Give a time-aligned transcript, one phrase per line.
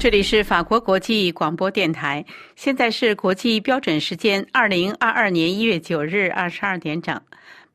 [0.00, 2.24] 这里是法国国际广播电台，
[2.56, 7.20] 现在是国际标准时间二零二二年一月九日二十二点整，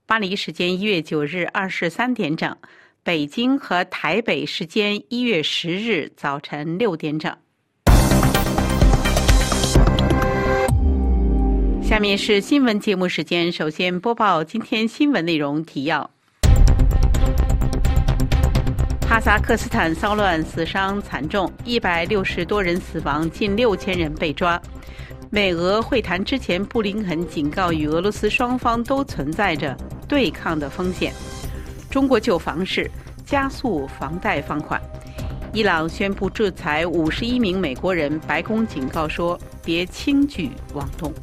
[0.08, 2.58] 巴黎时间一月九日二十三点整，
[3.04, 7.32] 北京和台北时间一月十日早晨六点整。
[11.84, 16.15] 下面是新闻节目时间，首先播报今天新闻内容提要。
[19.16, 24.62] 哈萨克斯坦骚乱死伤惨重，一百六十多人死亡，近六千人被抓。
[25.30, 29.74] 美俄会谈之前，布林肯警告与俄罗斯双方都存在着
[30.06, 31.14] 对抗的风险。
[31.90, 32.92] 中国救房市，
[33.26, 34.82] 加速房贷放款。
[35.54, 41.14] 伊朗宣布制裁五十一名美国人，白宫警告说别轻举妄动。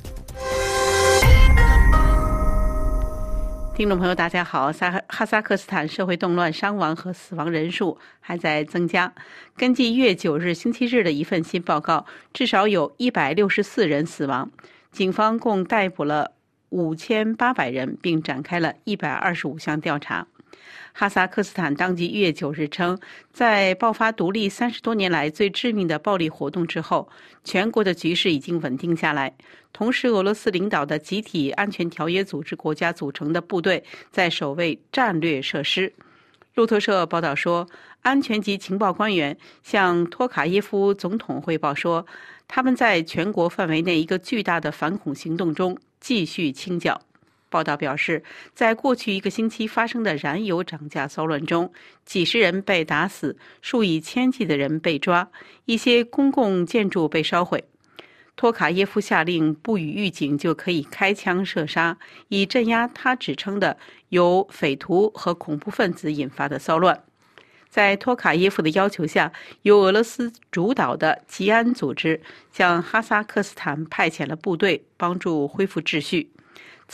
[3.75, 4.71] 听众朋友，大家好。
[4.71, 9.11] 萨哈萨克斯坦社会动乱伤亡和死亡人数还在增加。
[9.57, 14.51] 根据一月九日星期日的一份新报告，至少有一百六十四人死亡。
[14.91, 16.33] 警方共逮捕了
[16.69, 20.27] 五千八百人，并展开了一百二十五项调查。
[20.93, 22.99] 哈萨克斯坦当局一月九日称，
[23.33, 27.09] 在爆发独立三十多年来最致命的暴力活动之后，
[27.45, 29.35] 全国的局势已经稳定下来。
[29.73, 35.93] 同时，俄罗斯领导的集体安全条约组织国家组成的部队在守卫战略设施。
[36.55, 37.67] 路透社报道说，
[38.03, 42.07] 安全及情报官员向托卡耶夫总统汇报说，
[42.47, 47.01] 他们在全国范围内一个巨大的反恐行动中继续清剿。
[47.53, 51.71] 报道表示，在过去一个星期发生的燃油涨价骚乱中，
[52.07, 55.29] 几十人被打死，数以千计的人被抓，
[55.67, 57.63] 一些公共建筑被烧毁。
[58.35, 63.77] 托卡耶夫下令不予预警就可以开枪射杀，以镇压他指称的
[64.09, 67.05] 由匪徒和恐怖分子引发的骚乱。
[67.69, 72.21] 在托卡耶夫的要求下，由俄罗斯主导的吉安组织
[72.51, 76.32] 向哈萨克斯坦派遣了部队，帮助恢复秩序。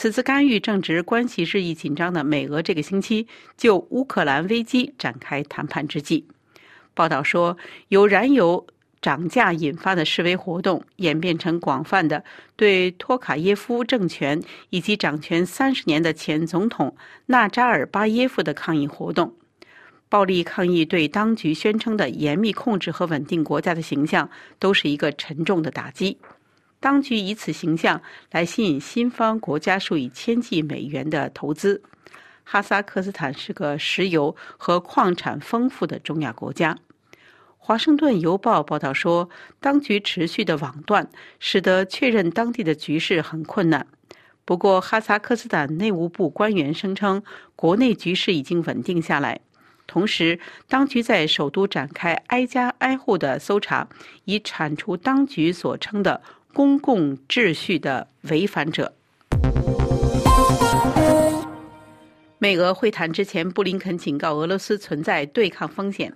[0.00, 3.26] 此次干预正值关系日益紧张的美俄这个星期
[3.56, 6.25] 就乌克兰危机展开谈判之际。
[6.94, 7.56] 报道说，
[7.88, 8.64] 由燃油
[9.03, 12.22] 涨价引发的示威活动演变成广泛的
[12.54, 19.34] 对托卡耶夫政权以及掌权三十年的前总统纳扎尔巴耶夫的抗议活动。
[20.08, 26.19] 暴力抗议对当局宣称的严密控制和稳定国家的形象都是一个沉重的打击。
[26.80, 28.00] 当局以此形象
[28.30, 31.82] 来吸引西方国家数以千计美元的投资。
[32.44, 36.78] 哈萨克斯坦是个石油和矿产丰富的中亚国家。
[37.56, 39.28] 华盛顿邮报报道说，
[39.60, 43.86] 当局持续的网断使得确认当地的局势很困难。
[44.46, 47.22] 不过，哈萨克斯坦内务部官员声称，
[47.54, 49.40] 国内局势已经稳定下来。
[49.86, 53.88] 同时，当局在首都展开挨家挨户的搜查，
[54.24, 56.22] 以铲除当局所称的。
[56.58, 58.92] 公共秩序的违反者。
[62.38, 66.12] 美俄会谈之前，布林肯警告俄罗斯存在对抗风险。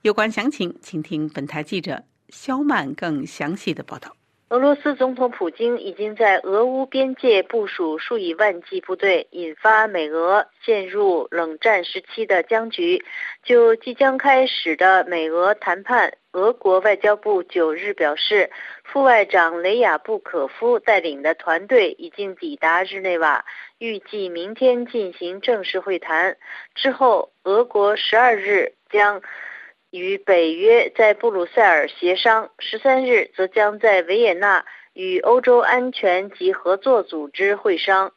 [0.00, 4.16] 有关详情，请听本台记者肖曼更详细的报道。
[4.52, 13.02] 俄罗斯总统普京已经在俄乌边界部署数以万计部队，引发美俄陷入冷战时期的僵局。
[13.42, 18.50] 就即将开始的美俄谈判，俄国外交部九日表示，
[18.84, 23.46] 副外长雷亚布可夫带领的团队已经抵达日内瓦，
[23.78, 26.36] 预计明天进行正式会谈。
[26.74, 29.22] 之后，俄国十二日将。
[29.92, 34.64] 与北约在布鲁塞尔协商，十三日则将在维也纳
[34.94, 38.12] 与欧洲安全及合作组织会商。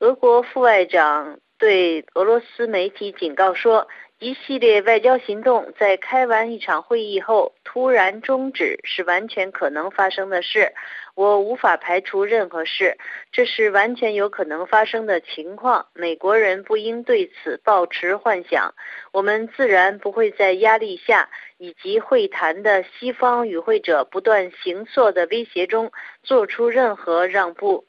[0.00, 3.88] 俄国副外长对俄罗斯媒体警告说。
[4.18, 10.72] 一系列外交行动在开完一场会议后突然终止是完全可能发生的事，
[11.14, 12.96] 我无法排除任何事，
[13.32, 15.86] 这是完全有可能发生的情况。
[15.92, 18.74] 美国人不应对此抱持幻想，
[19.12, 21.28] 我们自然不会在压力下
[21.58, 25.92] 以及会谈的西方与会者不断行错的威胁中
[26.22, 27.86] 做出任何让步。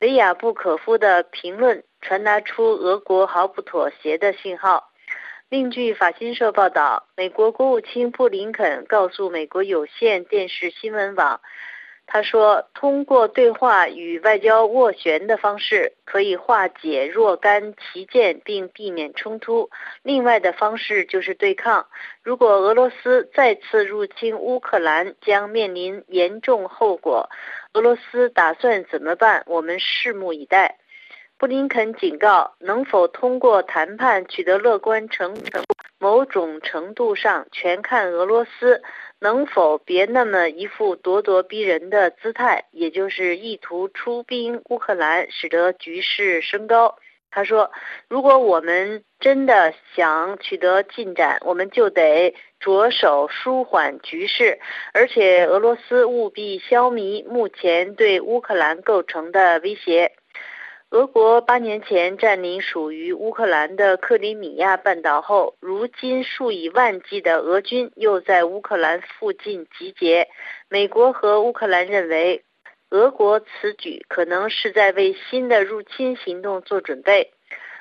[0.00, 4.90] 维亚布可夫的评论传达出俄国毫不妥协的信号。
[5.48, 11.40] 另据法新社报道，美国国务卿布林肯告诉美国有线电视新闻网，
[12.08, 19.68] 他说：“通过对话与外交斡旋的方式，可以化解若干旗舰并避免冲突。
[20.02, 21.86] 另外的方式就是对抗。
[22.22, 27.28] 如果俄罗斯再次入侵乌克兰，将面临严重后果。
[27.72, 29.42] 俄罗斯打算怎么办？
[29.46, 30.78] 我们拭目以待。”
[31.38, 35.62] 布林肯警告，能否通过谈判取得乐观成成，
[35.98, 38.82] 某种程度上全看俄罗斯
[39.20, 46.96] 能否别那么一副咄咄逼人的姿态，也就是意图出兵乌克兰，使得局势升高。
[47.30, 47.70] 他说
[48.08, 54.58] ：“如果我们真的想取得进展，我们就得着手舒缓局势，
[54.94, 60.12] 而且俄罗斯务必消弭目前对乌克兰构成的威胁。
[60.90, 70.28] 俄国八年前占领属于乌克兰的克里米亚半岛后，如今数以万计的俄军又在乌克兰附近集结。
[70.68, 72.42] 美国和乌克兰认为。”
[72.90, 77.32] 俄国此举可能是在为新的入侵行动做准备，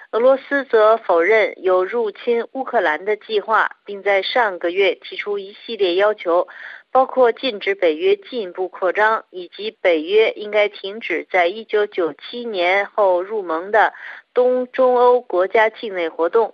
[0.09, 6.47] 俄罗斯则否认有入侵乌克兰的计划，并在上个月提出一系列要求，
[6.95, 13.93] 包括禁止北约进一步扩张，以及北约应该停止在一九九七年后入盟的
[14.33, 16.53] 东中欧国家境内活动。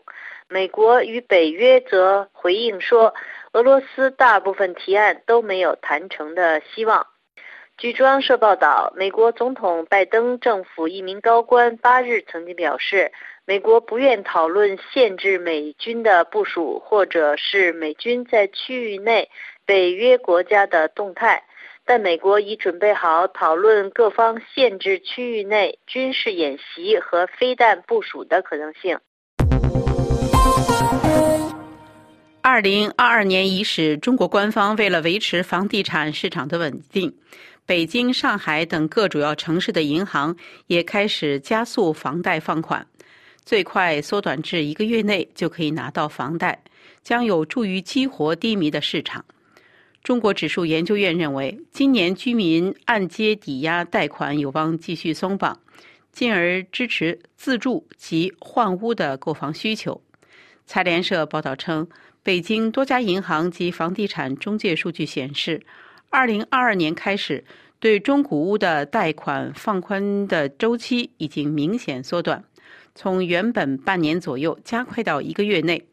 [0.49, 3.13] 美国与北约则回应说，
[3.51, 7.05] 俄罗斯大部分提案都没有谈成的希望。
[7.77, 13.11] 据中央社报道，美国总统拜登政府一名高官八日曾经表示，
[13.45, 19.29] 美国不愿讨论限制美军的部署，或者是美军在区域内
[19.71, 21.45] 北约国家的动态，
[21.85, 28.99] 但美国已准备好讨论各方限制区域内军事演习和飞弹部署的可能性。
[32.41, 37.15] 二零二二年伊始，中国官方为了维持房地产市场的稳定。
[37.65, 40.35] 北京、上海等各主要城市的银行
[40.67, 42.85] 也开始加速房贷放款，
[43.45, 46.61] 最快缩短至一个月内就可以拿到房贷，
[47.01, 49.23] 将有助于激活低迷的市场。
[50.03, 55.59] 中国指数研究院认为，今年居民按揭抵押贷款有望继续松绑，
[56.11, 60.01] 进而支持自住及换屋的购房需求。
[60.65, 61.87] 财联社报道称，
[62.23, 65.61] 北京多家银行及房地产中介数据显示。
[66.09, 67.45] 二零二二年开始，
[67.79, 72.43] 对中古屋的贷款放宽的周期已经明显缩短，
[72.95, 75.85] 从原本半年左右加快到一个月内。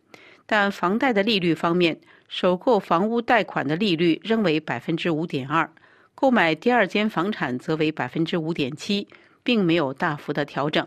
[0.47, 5.69] 但房贷的利率方面，首购房屋贷款的利率仍为百分之五点二，
[6.15, 9.09] 购买第二间房产则为百分之五点七，
[9.43, 10.87] 并没有大幅的调整。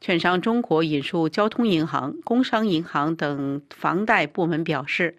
[0.00, 5.16] 券商中国引述交通银行、工商银行等房贷部门表示。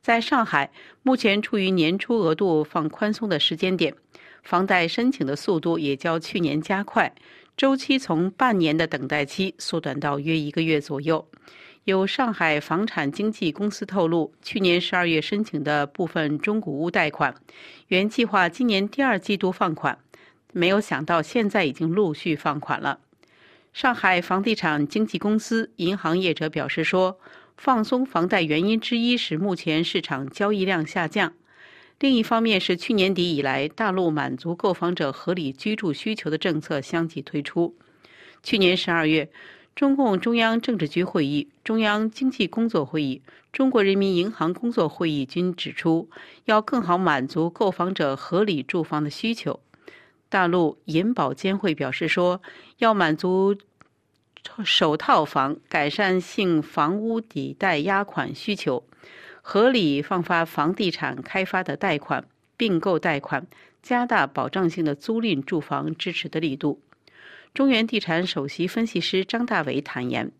[0.00, 0.72] 在上海，
[1.04, 3.94] 目前处于年初额度放宽松的时间点，
[4.42, 7.14] 房贷申请的速度也较去年加快，
[7.56, 11.24] 周期从半年的等待期缩短到约一个月左右。
[11.84, 17.34] 有上海房产经纪公司透露，去年十二月申请的部分中古屋贷款，
[17.88, 19.98] 原计划今年第二季度放款，
[20.52, 23.00] 没有想到现在已经陆续放款了。
[23.72, 27.18] 上海房地产经纪公司银行业者表示说。
[27.54, 31.32] 放松房贷原因之一是目前市场交易量下降，
[32.00, 37.76] 另一方面是去年底以来大陆满足购房者合理居住需求的政策相继推出。
[38.42, 39.30] 去年十二月，
[39.74, 43.22] 中共中央政治局会议、中央经济工作会议、
[43.52, 46.08] 中国人民银行工作会议均指出，
[46.44, 49.60] 要更好满足购房者合理住房的需求。
[50.28, 52.40] 大陆银保监会表示说，
[52.78, 53.56] 要满足。
[54.64, 58.82] 首套房、改善性房屋抵贷押款需求，
[59.40, 62.26] 合理放发房地产开发的贷款、
[62.56, 63.46] 并购贷款，
[63.84, 66.80] 加大保障性的租赁住房支持的力度。
[67.54, 70.32] 中原地产首席分析师张大伟坦言，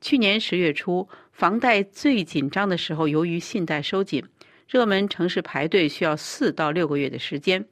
[0.00, 4.24] 去年十月初房贷最紧张的时候，由于信贷收紧，
[4.68, 7.64] 热门城市排队需要四到六个月的时间，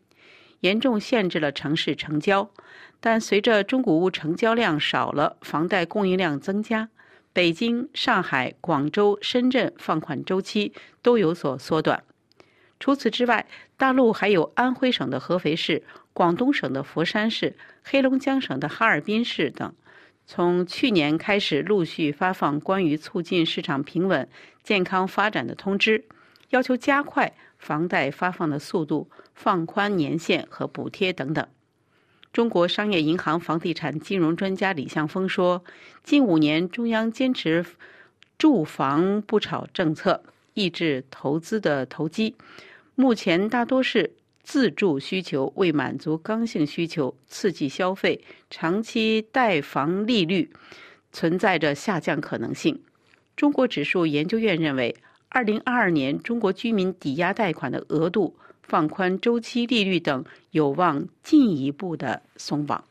[0.61, 2.49] 严重限制了城市成交。
[3.01, 6.89] 但随着中古屋成交量少了，房贷供应量增加，
[7.33, 10.73] 北京、上海、广州、深圳放款周期
[11.03, 12.05] 都有所缩短。
[12.79, 13.45] 除此之外，
[13.77, 15.83] 大陆还有安徽省的合肥市、
[16.15, 19.75] 广东省的佛山市、黑龙江省的哈尔滨市等，
[20.25, 24.27] 从去年开始陆续发放关于促进市场平稳、
[24.63, 26.05] 健康发展的通知，
[26.51, 31.47] 要求加快房贷发放的速度，放宽年限和补贴等等。
[32.33, 35.65] 中国商业银行房地产金融专家李向峰说
[36.05, 37.65] ：“近五年，中央坚持
[38.39, 40.23] 住房不炒政策，
[40.55, 42.37] 抑制投资的投机。
[42.95, 44.13] 目前大多是
[44.45, 50.49] 自住需求为满足刚性需求，刺激消费，长期贷房利率
[51.11, 52.81] 存在着下降可能性。”
[53.35, 54.95] 中国指数研究院认为，
[55.29, 58.37] 二零二二年中国居民抵押贷款的额度。
[58.67, 62.83] 放宽周期利率等，有望进一步的松绑。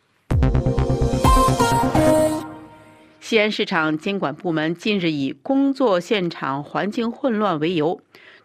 [3.20, 8.00] 西安市场监管部门近日以工作现场环境混乱为由，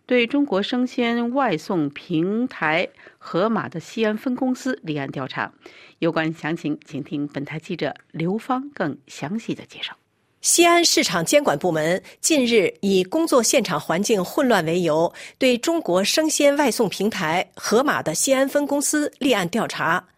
[0.08, 2.88] 对中国生鲜外送平台
[3.18, 5.52] 盒马的西安分公司立案调查。
[5.98, 9.94] 有关详情，请听本台记者刘芳更详细的介绍。
[10.40, 20.08] 西安市场监管部门近日以工作现场环境混乱为由，对中国生鲜外送平台盒马的西安分公司立案调查。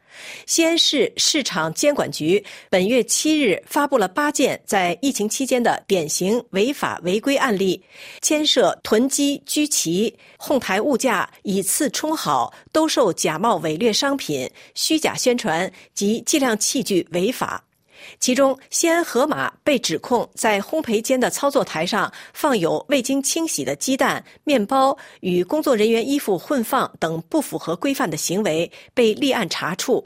[0.47, 7.83] 西安市市场监管局本月七日发布了八件在疫情期间的典型违法违规案例，
[8.21, 17.65] 牵涉囤积居奇、哄抬物价、以次充好、兜售假冒伪劣商品、虚假宣传及计量器具违法。
[18.19, 30.03] 其中，西安盒马被指控在烘焙间的操作台上放有未经清洗的鸡蛋、面包，与工作人员衣服混放等不符合规范的行为，被立案查处。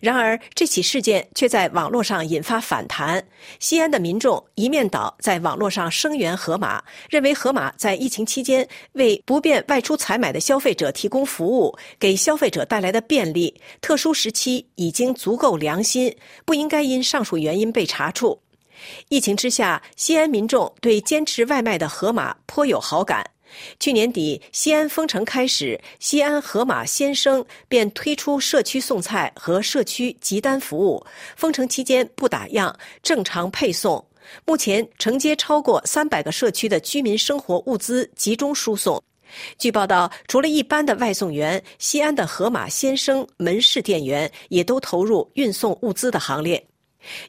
[0.00, 3.22] 然而，这起事件却在网络上引发反弹。
[3.58, 18.40] 西安的民众一面倒在网络上声援盒马，认为盒马在疫情期间为不便外出采买的消费者提供服务，给消费者带来的便利，特殊时期已经足够良心，不应该因上述原因被查处。
[19.08, 23.24] 疫情之下，西安民众对坚持外卖的盒马颇有好感。
[23.78, 31.04] 去年底，西安封城开始，西安盒马先生便推出社区送菜和社区集单服务。
[31.36, 34.04] 封城期间不打烊，正常配送。
[34.44, 39.02] 目前承接超过三百个社区的居民生活物资集中输送。
[39.58, 46.69] 据报道，除了一般的外送员，西安的盒马先生门市店员也都投入运送物资的行列。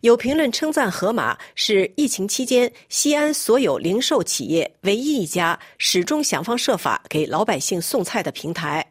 [0.01, 8.85] 有评论称赞盒马是疫情期间西安所有零售企业唯一一家始终想方设法给老百姓送菜的平台。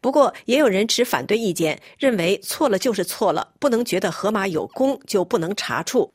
[0.00, 6.12] 不过，也有人持反对意见，认为错了就是错了，不能觉得盒马有功就不能查处。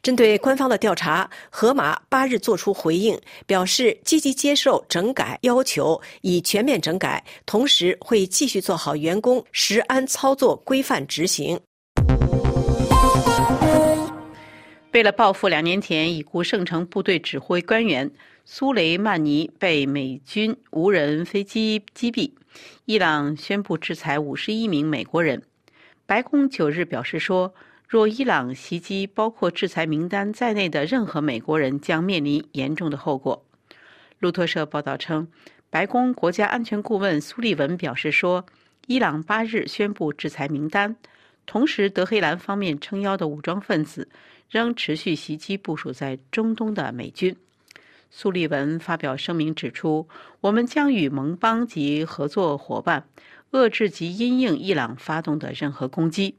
[0.00, 11.60] 针对官方的调查，盒马八日作出回应，表示积极接受整改要求，已全面整改，同时会继续做好员工食安操作规范执行。
[14.94, 18.12] 为了报复两年前已故圣城部队指挥官员
[18.44, 22.30] 苏雷曼尼被美军无人飞机击毙，
[22.84, 25.42] 伊朗宣布制裁五十一名美国人。
[26.06, 27.52] 白宫九日表示说，
[27.88, 33.44] 若伊朗袭击包括制裁名单在内的任何美国人，将面临严重的后果。
[34.20, 35.26] 路透社报道称，
[35.70, 38.46] 白宫国家安全顾问苏利文表示说，
[38.86, 40.94] 伊朗八日宣布制裁名单，
[41.46, 44.08] 同时德黑兰方面撑腰的武装分子。
[44.50, 47.36] 仍持续袭击部署在中东的美军。
[48.10, 50.06] 苏利文发表声明指出
[50.40, 53.04] ：“我们将与盟邦及合作伙伴
[53.50, 56.36] 遏制及因应伊朗发动的任何攻击。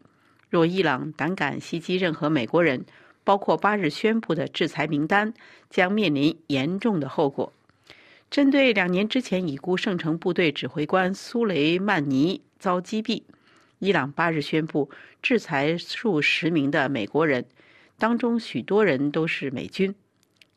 [0.49, 2.85] 若伊朗胆敢袭击任何美国人，
[3.25, 5.33] 包括八日宣布的制裁名单，
[5.69, 7.51] 将面临严重的后果。”
[8.31, 13.21] 针对两年之前已故圣城部队指挥官苏雷曼尼遭击毙，
[13.79, 14.89] 伊朗八日宣布
[15.21, 17.45] 制裁数十名的美国人。
[17.97, 19.95] 当中许多人都是美军。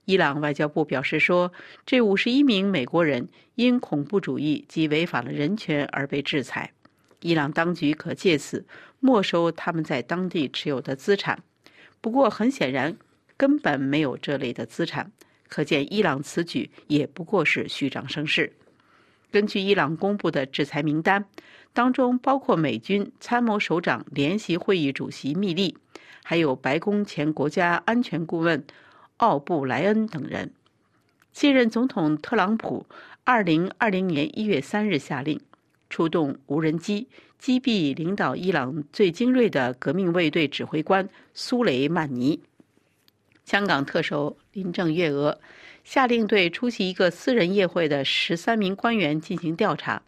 [0.04, 1.52] 伊朗外交部表示说，
[1.84, 6.72] 这五十一名美国人因恐怖主义及违反了人权而被制裁。
[7.20, 8.64] 伊朗当局可借此
[9.00, 11.42] 没收他们在当地持有的资产。
[12.00, 12.96] 不过，很显然
[13.36, 15.12] 根本没有这类的资产，
[15.48, 18.52] 可见伊朗此举也不过是虚张声势。
[19.30, 21.26] 根据伊朗公布的制裁名单，
[21.74, 25.76] 当中包括美军参谋首长联席会议主席密利。
[26.30, 28.62] 还有白宫前国家安全顾问
[29.16, 30.52] 奥布莱恩等人。
[31.32, 32.84] 现任总统特朗普
[33.24, 35.40] 二零二零年一月三日下令
[35.88, 37.08] 出动无人机
[37.38, 42.42] 击毙领导伊朗最精锐的革命卫队指挥官苏雷曼尼。
[43.46, 45.40] 香港特首林郑月娥
[45.82, 50.02] 下令对出席一个私人宴会的十三名官员进行调查，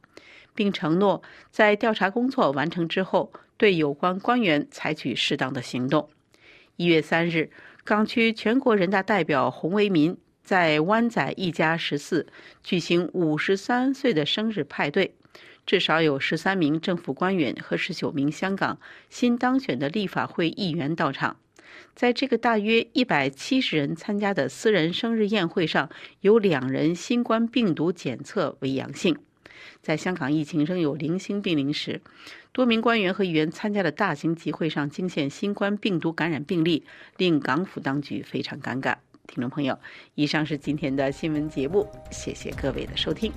[0.54, 3.32] 并承诺在调查工作完成之后。
[3.60, 6.08] 对有关官员采取适当的行动。
[6.76, 7.50] 一月三日，
[7.84, 12.26] 港区全国人大代表洪为民在湾仔一家十四
[12.62, 15.14] 举行五十三岁的生日派对，
[15.66, 18.78] 至少有十三名政府官员和十九名香港
[19.10, 21.36] 新当选的立法会议员到场。
[21.94, 25.90] 在这个大约一百七十人参加的私人生日宴会上，
[26.22, 29.18] 有两人新冠病毒检测为阳性。
[29.82, 32.00] 在香港疫情仍有零星病例时，
[32.52, 36.84] 多名官员和议员参加的大型集会上惊现新冠病毒感染病例，
[37.16, 38.96] 令港府当局非常尴尬。
[39.26, 39.78] 听众朋友，
[40.14, 43.32] 以上是今天的新闻节目，谢谢各位的收听。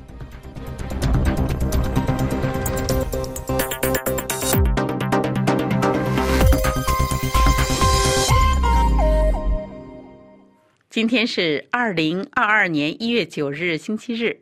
[10.89, 14.41] 今天是二零二二年一月九日，星期日。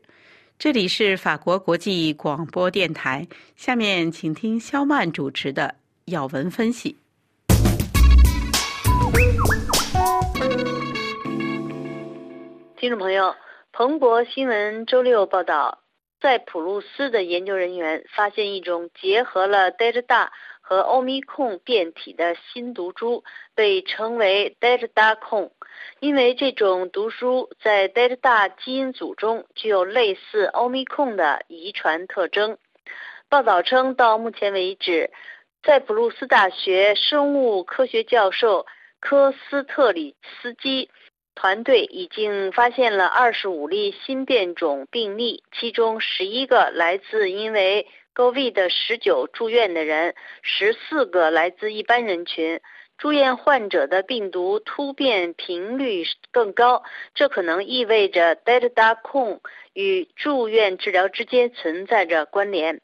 [0.63, 3.27] 这里是法国国际广播电台。
[3.56, 5.74] 下面请听肖曼主持的
[6.06, 6.96] 要闻分析。
[12.77, 13.34] 听众朋友，
[13.74, 15.80] 彭博新闻周六报道，
[16.22, 20.32] 在普鲁斯的研究人员发现一种结合了德尔塔
[20.72, 23.25] 和欧米控变体的新毒株，
[23.56, 25.51] 被称为德尔塔控。
[26.00, 32.58] 因为这种毒株在德尔塔基因组中具有类似欧米控的遗传特征。
[33.28, 35.12] 报道称，到目前为止，
[35.62, 38.66] 在普鲁斯大学生物科学教授
[39.01, 40.90] 科斯特里斯基
[41.36, 52.60] 团队已经发现了二十五例新变种病例，其中十一个来自因为 COVID-19 住院的人，十四个来自一般人群。
[52.98, 56.84] 住院患者的病毒突变频率更高，
[57.16, 59.42] 这可能意味着 Delta 控
[59.74, 62.80] 与住院治疗之间存在着关联。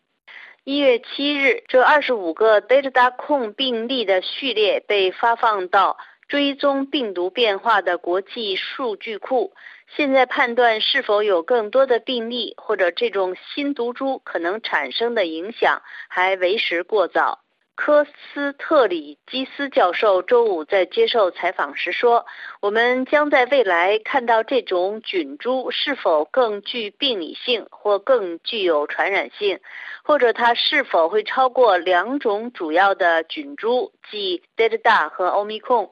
[0.63, 9.53] 一月七日，这二十五个 Delta 控病例的序列被发放到追踪病毒变化的国际数据库。
[9.95, 17.46] 现在判断是否有更多的病例或者这种新毒株可能产生的影响还为时过早。
[17.77, 22.25] 科斯特里基斯教授周五在接受采访时说
[22.59, 29.59] ：“我们将在未来看到这种菌株是否更具病理性，或更具有传染性，
[30.03, 35.91] 或者它是否会超过两种主要的菌株，即德尔塔和 Omicron。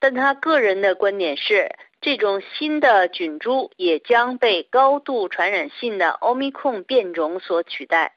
[0.00, 1.70] 但他个人的观点是，
[2.00, 8.16] 这种新的菌株也将被高度传染性的 Omicron 变种所取代。”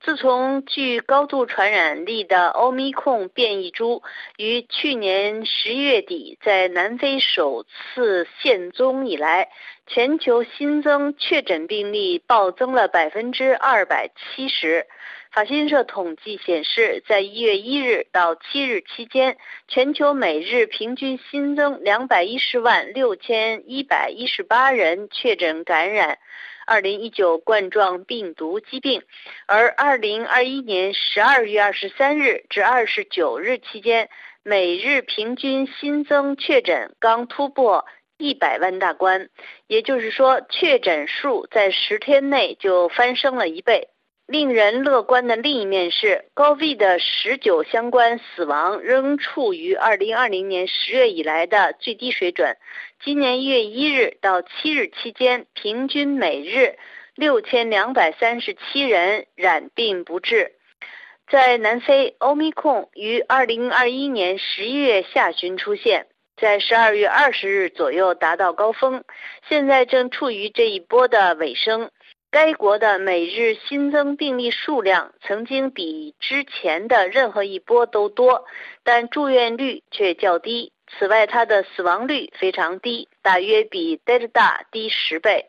[0.00, 4.02] 自从具高度传染力的欧米控变异株
[4.36, 9.48] 于去年十一月底在南非首次现踪以来，
[9.86, 14.86] 全球新增确诊病例暴增了百分之二百七十。
[15.32, 26.18] 法新社统计显示，在一月一日到七日期间，全球每日平均新增两百一十万六千一百一十八人确诊感染。
[26.66, 29.02] 二零一九冠状病毒疾病，
[29.46, 34.10] 而二零二一年十二月二十三日至二十九日期间，
[34.42, 37.86] 每日平均新增确诊刚突破
[38.18, 39.30] 一百万大关，
[39.68, 43.88] 也就是说，确诊数在十天内就翻升了一倍。
[44.26, 52.56] 令人乐观的另一面是，高 V 的十九相关死亡仍处于二零二零年十月以来的最低水准。
[53.04, 56.76] 今年一月一日到七日期间，平均每日
[57.14, 60.54] 六千两百三十七人染病不治。
[61.30, 69.04] 在南非，欧米控于二零二一年十一月下旬出现，在十二月二十日左右达到高峰，
[69.48, 71.92] 现在正处于这一波的尾声。
[72.36, 78.44] 该国的每日新增病例数量曾经比之前的任何一波都多，
[78.84, 80.70] 但住院率却较低。
[80.86, 85.46] 此外，它的死亡率非常低，大约比德尔塔低十倍。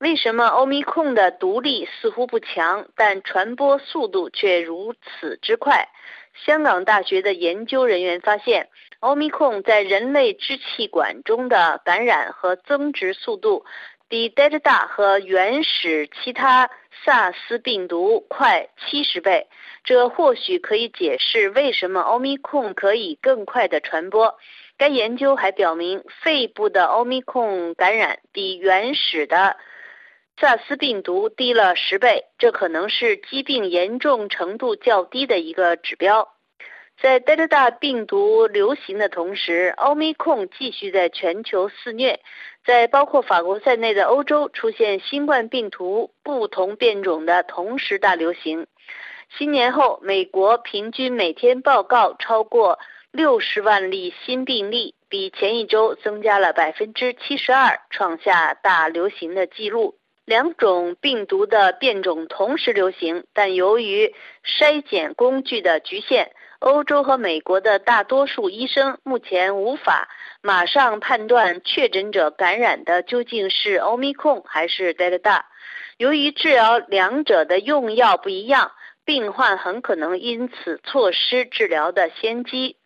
[0.00, 5.88] 为什么欧米控的毒力似乎不强，但传播速度却如此之快？
[6.34, 13.64] 香港大学的研究人员发现，欧米控在人类支气管中的感染和增殖速度。
[14.12, 16.68] 比德尔塔和原始其他
[17.02, 19.46] 萨斯病毒快七十倍，
[19.84, 24.36] 这或许可以解释为什么欧米控可以更快的传播。
[24.76, 29.56] 该研究还表明，肺部的欧米控感染比原始的
[30.38, 36.28] 萨斯病毒低了十倍，这可能是疾病严重程度较低的一个指标。
[37.00, 42.20] 在德尔塔病毒流行的同时，欧米控继续在全球肆虐。
[42.64, 48.66] 在包括法国在内的欧洲出现新冠病毒不同变种的同时大流行。
[49.36, 52.78] 新年后，美国平均每天报告超过
[53.10, 59.96] 六十万例新病例，比前一周增加了百分之七十二，创下大流行的记录。
[60.24, 66.30] 两种病毒的变种同时流行，但由于筛检工具的局限。
[66.62, 70.08] 欧洲和美国的大多数医生目前无法
[70.42, 75.46] 马上判断确诊者感染的究竟是欧米控还是德尔塔。
[75.96, 78.70] 由于治疗两者的用药不一样，
[79.04, 82.76] 病患很可能因此错失治疗的先机。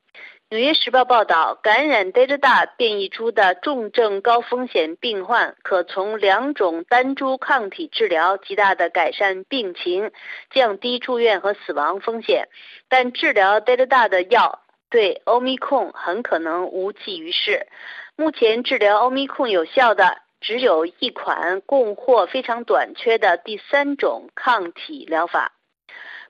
[0.48, 10.12] 纽约时报报道，感染德尔塔变异株的重症高风险病患可从两种单株抗体治疗极大的改善病情，
[10.52, 12.48] 降低住院和死亡风险。
[12.88, 17.66] 但治疗德尔塔的药对欧米控很可能无济于事。
[18.14, 25.55] 目前治疗奥密克有效的只有一款供货非常短缺的第三种抗体疗法。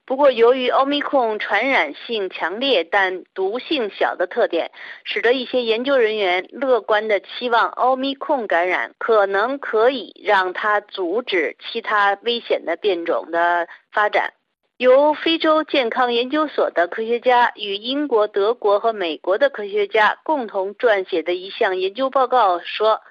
[0.07, 4.71] 不过，由于奥密克戎传染性强烈但毒性小的特点，
[5.03, 14.31] 使得一些研究人员乐观地期望奥密克戎感染可能可以让它阻止其他危险的变种的发展。
[14.77, 23.01] 由非洲健康研究所的科学家与英国、德国和美国的科学家共同撰写的一项研究报告说。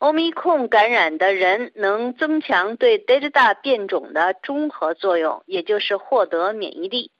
[0.00, 7.10] 欧米控感染的人能增强对德尔塔变种的中和作用，也就是获得免疫力。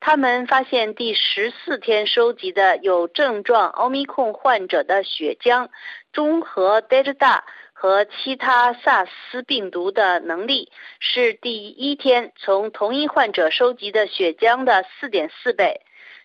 [0.00, 5.68] 他们发现第十四天收集的有症状欧米控患者的血浆
[6.12, 10.70] 中和德尔塔和其他萨斯病毒的能力
[11.00, 15.80] 是第一天从同一患者收集的血浆的四点四倍。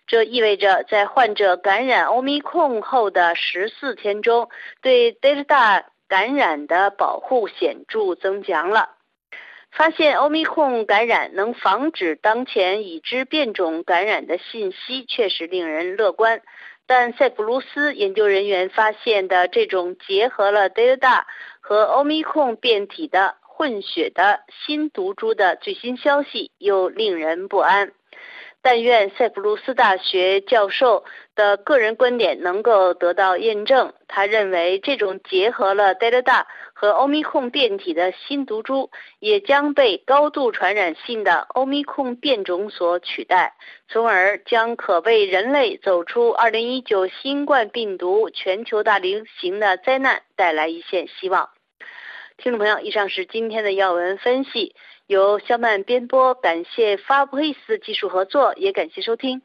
[0.06, 4.50] 这意味着在患者感染欧米控后的十四天中，
[4.82, 5.84] 对德尔塔。
[6.12, 8.90] 感染的保护显著增强了。
[9.70, 16.42] 发现欧米克感染能防止当前已知变种感染的信息确实令人乐观，
[16.86, 21.26] 但塞浦路斯研究人员发现的这种结合了德尔塔
[21.60, 27.92] 和欧米克变体的混血的新毒株的最新消息又令人不安。
[28.62, 33.92] 但愿塞浦路斯大学教授的个人观点能够得到验证。
[34.06, 43.54] 他认为，这种结合了德尔塔和欧米控变体的新毒株，也将被高度传染性的欧米控变种所取代，
[43.88, 51.50] 从而将可为人类走出2019新冠病毒全球大流行的灾难带来一线希望。
[52.36, 54.74] 听众朋友，以上是今天的要闻分析。
[55.12, 59.42] 由肖曼编播，感谢法布黑斯技术合作，也感谢收听。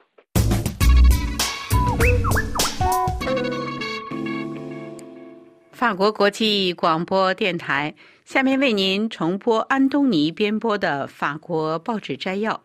[5.74, 12.64] 法国国际广播电台下面为您重播安东尼编播的法国报纸摘要。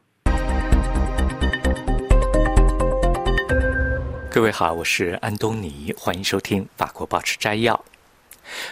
[4.30, 7.84] 各位好，我是安东尼，欢迎收听法国报纸摘要。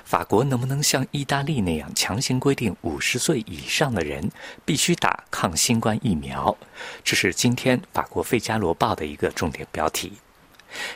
[0.04, 4.30] 法国能不能像意大利那样强行规定五十岁以上的人
[4.64, 6.56] 必须打抗新冠疫苗？
[7.02, 10.12] 这是今天法国《费加罗报》的一个重点标题。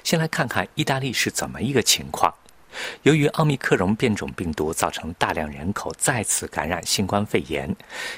[0.03, 2.33] 先来看看意大利是怎么一个情况。
[3.05, 7.73] 由于奥密克戎变种病毒造成大量人口再次感染新冠肺炎，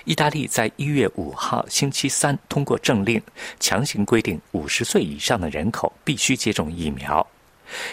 [0.07, 3.23] 意大利在一月五号星期三通过政令，
[3.61, 7.27] 强行规定五十岁以上的人口必须接种疫苗。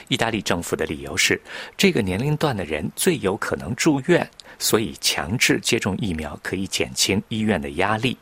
[0.07, 1.41] 意大利政府的理由是，
[1.77, 8.17] 这个年龄段的人最有可能住院，所以强制接种疫苗可以减轻医院的压力。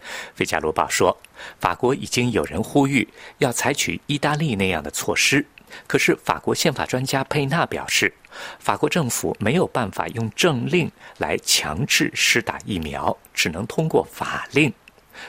[0.34, 1.16] 《费加罗报》说，
[1.60, 3.06] 法国已经有人呼吁
[3.38, 5.44] 要采取意大利那样的措施，
[5.86, 8.12] 可是法国宪法专家佩纳表示，
[8.58, 14.72] 法国政府没有办法用政令来强制施打疫苗，只能通过法令。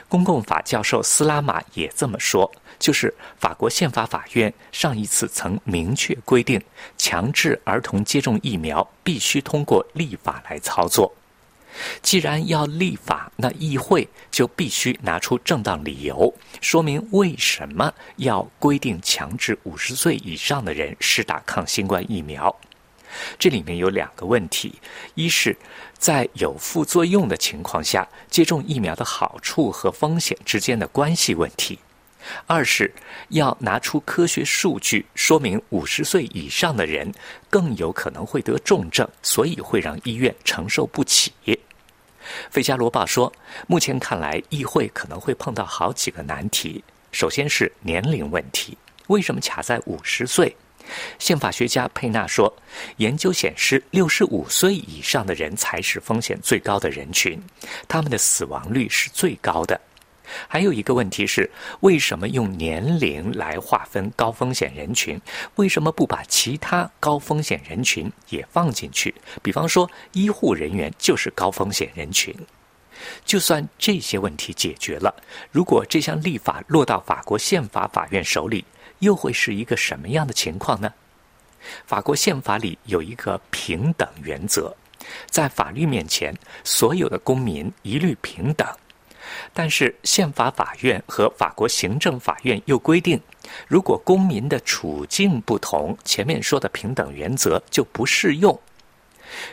[0.08, 2.50] 公共法教授斯拉马也这么说。
[2.80, 6.60] 就是法国宪法法院上一次曾明确规定，
[6.98, 11.14] 强制儿童接种疫苗必须通过立法来操作。
[12.02, 22.54] 既然要立法，那议会就必须拿出正当理由，说明为什么要规定强制五十岁以上的人施打抗新冠疫苗。
[23.38, 24.80] 这里面有两个问题：
[25.14, 25.56] 一是，
[25.98, 31.80] 在有副作用的情况下，接种疫苗的好处和风险之间的关系问题。
[32.46, 32.92] 二是
[33.30, 37.12] 要拿出科学数据，说明五十岁以上的人
[37.50, 41.32] 更有可能会得重症，所以会让医院承受不起。
[42.52, 43.32] 《费加罗报》说，
[43.66, 46.84] 目前看来，议会可能会碰到好几个难题。
[47.12, 48.78] 首先是年龄问题，
[49.08, 50.56] 为什么卡在五十岁？
[51.18, 52.52] 宪法学家佩纳说，
[52.98, 57.42] 研究显示，六十五岁以上的人才是风险最高的人群，
[57.88, 59.80] 他们的死亡率是最高的。
[60.48, 61.50] 还有一个问题是，
[61.82, 65.20] 为什么用年龄来划分高风险人群？
[65.56, 69.14] 为什么不把其他高风险人群也放进去？
[69.42, 72.36] 比方说，医护人员就是高风险人群。
[73.24, 75.16] 就算这些问题解决了，
[75.52, 78.66] 如果这项立法落到法国宪法法院手里，
[79.00, 80.94] 又会是一个什么样的情况呢？
[81.86, 84.76] 法国宪法里有一个平等原则，
[85.30, 88.68] 在法律面前，所有的公民一律平等。
[89.54, 93.20] 但是宪法法院和法国行政法院又规定，
[93.68, 98.60] 如果公民的处境不同，前面说的平等原则就不适用。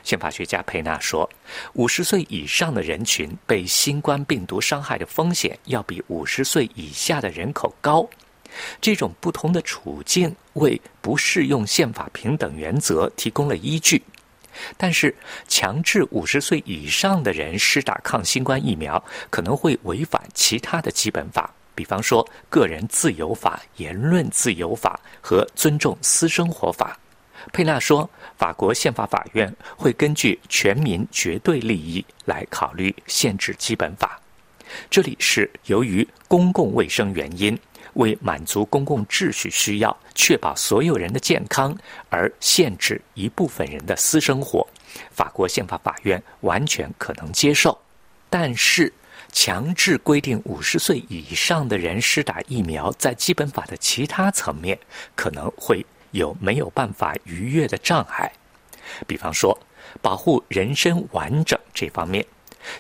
[0.03, 1.29] 宪法学家佩纳说，
[1.75, 8.09] 五十岁以上的人群被新冠病毒伤害的风险要比五十岁以下的人口高，
[8.81, 14.03] 这种不同的处境为不适用宪法平等原则提供了依据。
[14.77, 15.15] 但是，
[15.49, 26.99] 强制五十岁以上的人施打抗新冠疫苗，可能会违反其他的基本法，比方说《个人自由法》《言论自由法》和《尊重私生活法》。
[27.53, 34.21] 佩纳说，法国宪法法院会根据全民绝对利益来考虑限制基本法。
[34.91, 37.57] 这里是由于公共卫生原因，
[37.95, 41.73] 为满足公共秩序需要，确保所有人的健康
[42.11, 44.67] 而限制一部分人的私生活。
[45.13, 47.79] 法国宪法法院完全可能接受，
[48.29, 48.93] 但是
[49.31, 54.77] 强制规定五十岁以上的人施打疫苗，在基本法的其他层面
[55.15, 55.87] 可能会。
[56.13, 58.33] 有没有办法逾越的障碍？
[59.07, 59.59] 比方说，
[60.01, 62.25] 保护人身完整这方面，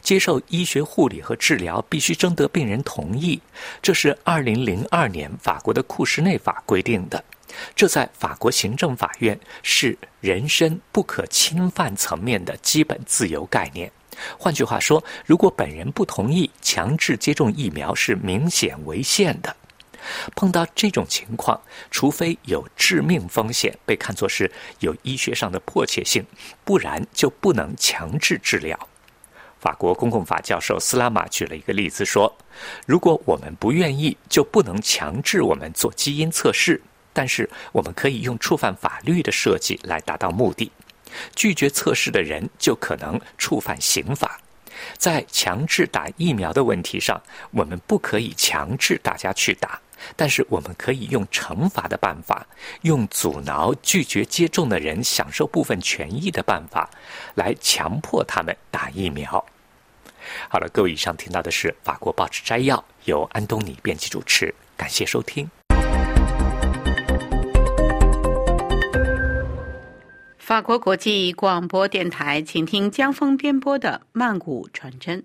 [0.01, 3.41] 接受医学护理和治疗必须征得病人同意，
[3.81, 7.23] 这是二零零二年法国的库什内法规定的。
[7.75, 13.91] 这在法国行政法院是人身不可侵犯层面的基本自由概念。
[14.39, 19.55] 换句话说，如果本人不同意强制接种疫苗，是明显违宪的。
[20.35, 26.25] 碰到这种情况，除非有致命风险被看作是有医学上的迫切性，
[26.65, 28.79] 不然就不能强制治疗。
[29.67, 32.33] 法国公共法教授斯拉马举了一个例子说
[32.87, 36.81] ：“如果我们不愿意，就不能强制我们做基因测试，
[37.13, 40.71] 但是我们可以用触犯法律的设计来达到目的。
[41.35, 44.41] 拒绝测试的人就可能触犯刑法。”
[44.97, 49.81] 在强制打疫苗的问题上，我们不可以强制大家去打。
[50.15, 52.47] 但是我们可以用惩罚的办法，
[52.83, 56.89] 用阻挠拒绝接种的人享受部分权益的办法，
[57.35, 59.45] 来强迫他们打疫苗。
[60.49, 65.49] 好了，各位，以上听到的是法国报纸摘要，由安东尼编辑主持，感谢收听。
[70.39, 75.21] 法国国际广播电台，请听江峰编播的《曼谷传真》。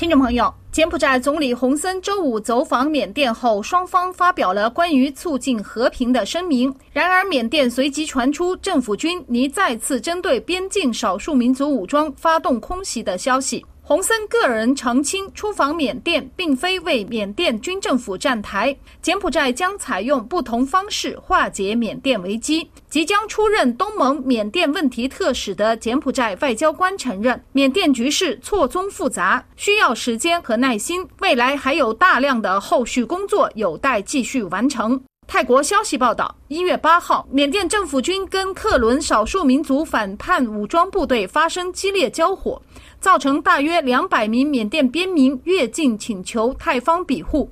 [0.00, 6.74] 听众朋友，柬埔寨总理洪森周五走访缅甸后，双方发表了关于促进和平的声明。
[6.90, 13.62] 然而，缅甸随即传出政府军拟再次针对边境少数民族武装发动空袭的消息。
[13.90, 22.70] 洪森个人澄清，出访缅甸并非为缅甸军政府站台，柬埔寨将采用不同方式化解缅甸危机。
[22.88, 35.02] 即将出任东盟缅甸问题特使的柬埔寨外交官承认，缅甸局势错综复杂，需要时间和耐心，未来还有大量的后续工作有待继续完成。
[35.26, 42.60] 泰国消息报道，一月八号，缅甸政府军跟克伦少数民族反叛武装部队发生激烈交火。
[43.00, 47.50] 造成大约两百名缅甸边民越境请求泰方庇护。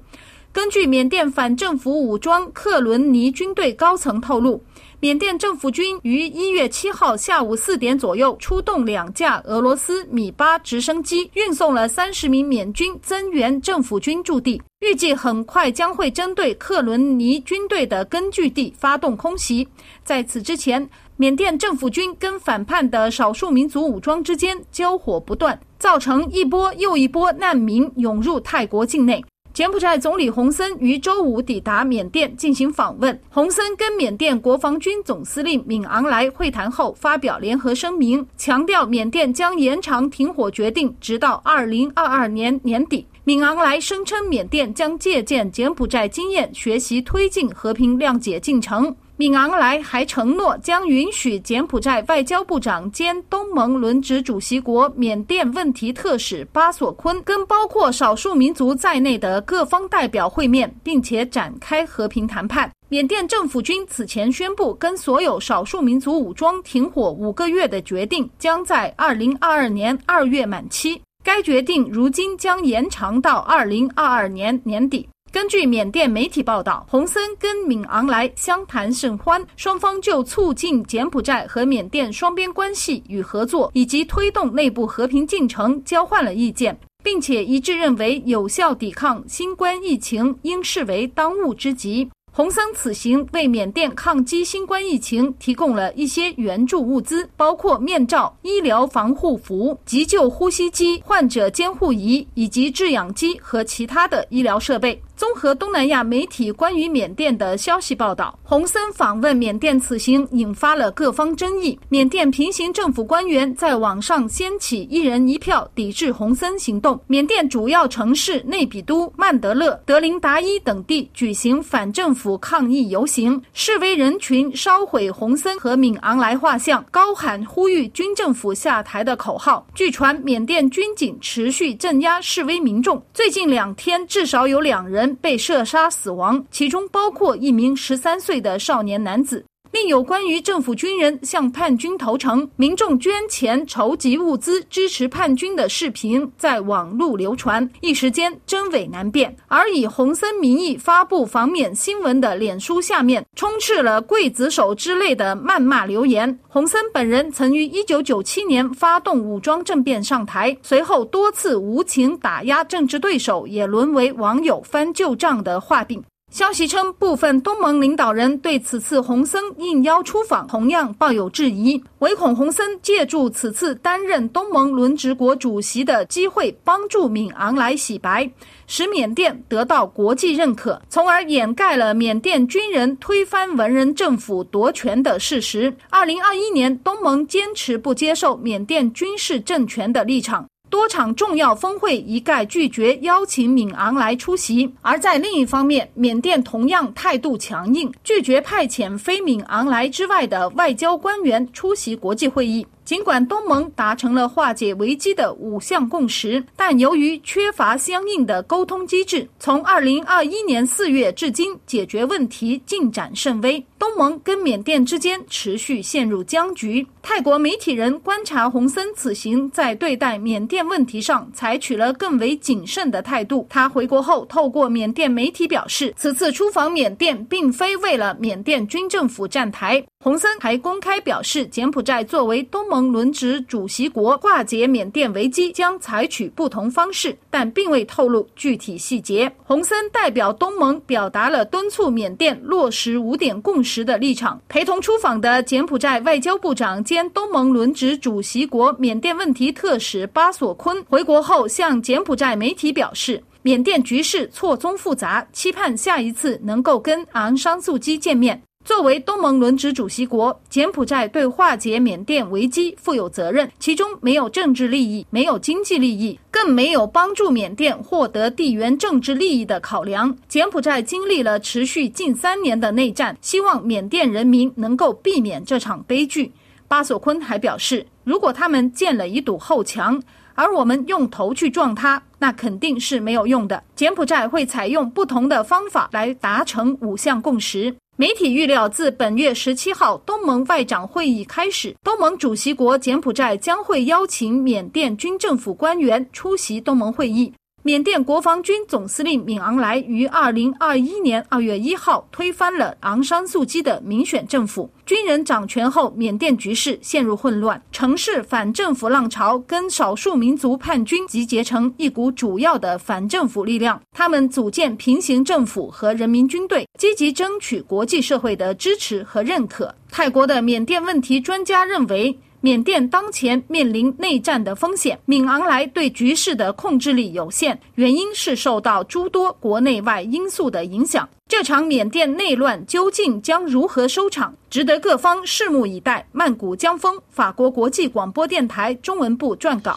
[0.50, 4.60] 根据缅甸反政府武装克伦尼军队高层透露，
[4.98, 19.68] 缅甸政府军于一月七号下午四点左右出动两架俄罗斯米八直升机，运送了三十名缅军增援政府军驻地，预计很快将会针对克伦尼军队的根据地发动空袭。
[20.02, 20.88] 在此之前。
[21.20, 29.24] 缅甸政府军跟反叛的少数民族武装之间交火不断，造成一波又一波难民涌入泰国境内。
[29.52, 33.20] 柬埔寨总理洪森于周五抵达缅甸进行访问。
[33.30, 43.04] 洪森跟缅甸国防军总司令敏昂莱会谈后，发表联合声明，强调缅甸将延长停火决定直到二零二二年年底。
[43.24, 48.94] 敏昂莱声称，缅甸将借鉴柬埔寨经验，学习推进和平谅解进程。
[49.20, 62.70] 敏昂莱还承诺将允许柬埔寨外交部长兼东盟轮值主席国缅甸问题特使巴索坤跟包括少数民族在内的各方代表会面，并且展开和平谈判。
[62.88, 75.08] 缅甸政府军此前宣布跟所有少数民族武装停火五个月的决定将在二零二二年二月满期，该决定如今将延长到二零二二年年底。
[75.30, 92.08] 根据缅甸媒体报道，洪森跟敏昂莱相谈甚欢，双方就促进柬埔寨和缅甸双边关系与合作，以及推动内部和平进程交换了意见，并且一致认为有效抵抗新冠疫情应视为当务之急。
[92.32, 105.00] 洪森此行为缅甸抗击新冠疫情提供了一些援助物资，包括面罩、医疗防护服、急救呼吸机、患者监护仪以及制氧机和其他的医疗设备。
[105.18, 111.76] 综合东南亚媒体关于缅甸的消息报道，洪森访问缅甸此行引发了各方争议。
[111.88, 117.00] 缅甸平行政府官员在网上掀起一人一票抵制洪森行动。
[117.08, 129.66] 缅甸主要城市内比都、曼德勒、德林达伊等地举行反政府抗议游行，示威人群烧毁洪森和敏昂莱画像，高喊呼吁军政府下台的口号。
[129.74, 133.02] 据传，缅甸军警持续镇压示威民众。
[133.12, 139.44] 最近两天，至少有两人被射杀死亡，其中包括一名十三岁的少年男子。
[139.70, 149.36] 另有关于政府军人向叛军投诚、民众捐钱筹集物资支持叛军的视频在网络流传，一时间真伪难辨。
[149.46, 156.38] 而以洪森名义发布防缅新闻的脸书下面，充斥了“刽子手”之类的谩骂留言。
[156.48, 166.02] 洪森本人曾于一九九七年发动武装政变上台，随后多次无情打压政治对手，也沦为网友翻旧账的画饼。
[166.30, 178.30] 消息称，部分东盟领导人对此次洪森应邀出访同样抱有质疑，唯恐洪森借助此次担任东盟轮值国主席的机会，帮助敏昂莱洗白，
[178.66, 185.74] 使缅甸得到国际认可，从而掩盖了缅甸军人推翻文人政府夺权的事实。
[185.88, 190.46] 二零二一年，东盟坚持不接受缅甸军事政权的立场。
[190.70, 202.66] 多场重要峰会一概拒绝邀请敏昂来出席，而在另一方面，缅甸同样态度强硬，拒绝派遣非敏昂来之外的外交官员出席国际会议。
[202.88, 213.62] 尽管东盟达成了化解危机的五项共识，但由于缺乏相应的沟通机制，从二零二一年四月至今，解决问题进展甚微。
[213.78, 216.84] 东盟跟缅甸之间持续陷入僵局。
[217.02, 223.46] 泰国媒体人观察洪森此行在对待缅甸问题上采取了更为谨慎的态度。
[223.50, 229.84] 他回国后，透过缅甸媒体表示，此次出访缅甸并非为了缅甸军政府站台。
[230.00, 239.30] 洪森还公开表示，柬埔寨作为东盟轮值主席国，化解缅甸危机将采取不同方式，但并未透露具体细节。
[239.44, 243.84] 洪森代表东盟表达了敦促缅甸落实五点共识。
[243.84, 258.40] 的立场，陪同出访的柬埔寨外交部长兼东盟轮值主席国缅甸问题特使巴索坤回国后，向柬埔寨媒体表示，缅甸局势错综复杂，期盼下一次能够跟昂山素基见面。
[258.68, 270.14] 作为东盟轮值主席国，柬埔寨对化解缅甸危机负有责任，其中没有政治利益，没有经济利益，更没有帮助缅甸获得地缘政治利益的考量。
[270.28, 276.30] 柬埔寨经历了持续近三年的内战，希望缅甸人民能够避免这场悲剧。
[276.68, 279.98] 巴索坤还表示，如果他们建了一堵后墙，
[280.34, 283.64] 而我们用头去撞它，那肯定是没有用的。
[283.74, 287.74] 柬埔寨会采用不同的方法来达成五项共识。
[288.00, 297.32] 媒体预料，自本月十七号东盟外长会议开始，东盟主席国柬埔寨将会邀请缅甸军政府官员出席东盟会议。
[297.68, 319.74] 缅甸国防军总司令敏昂莱于二零二一年二月一号推翻了昂山素基的民选政府，军人掌权后，缅甸局势陷入混乱，城市反政府浪潮跟少数民族叛军集结成一股主要的反政府力量，他们组建平行政府和人民军队，积极争取国际社会的支持和认可。
[319.90, 322.18] 泰国的缅甸问题专家认为。
[322.40, 331.08] 缅甸当前面临内战的风险，敏昂莱对局势的控制力有限，原因是受到诸多国内外因素的影响。
[331.26, 336.06] 这场缅甸内乱究竟将如何收场，值得各方拭目以待。
[336.12, 339.76] 曼谷江峰，法国国际广播电台中文部撰稿。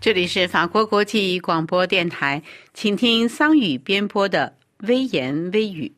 [0.00, 4.54] 这里是法国国际广播电台，请听桑宇编播的
[4.86, 5.92] 微言微语。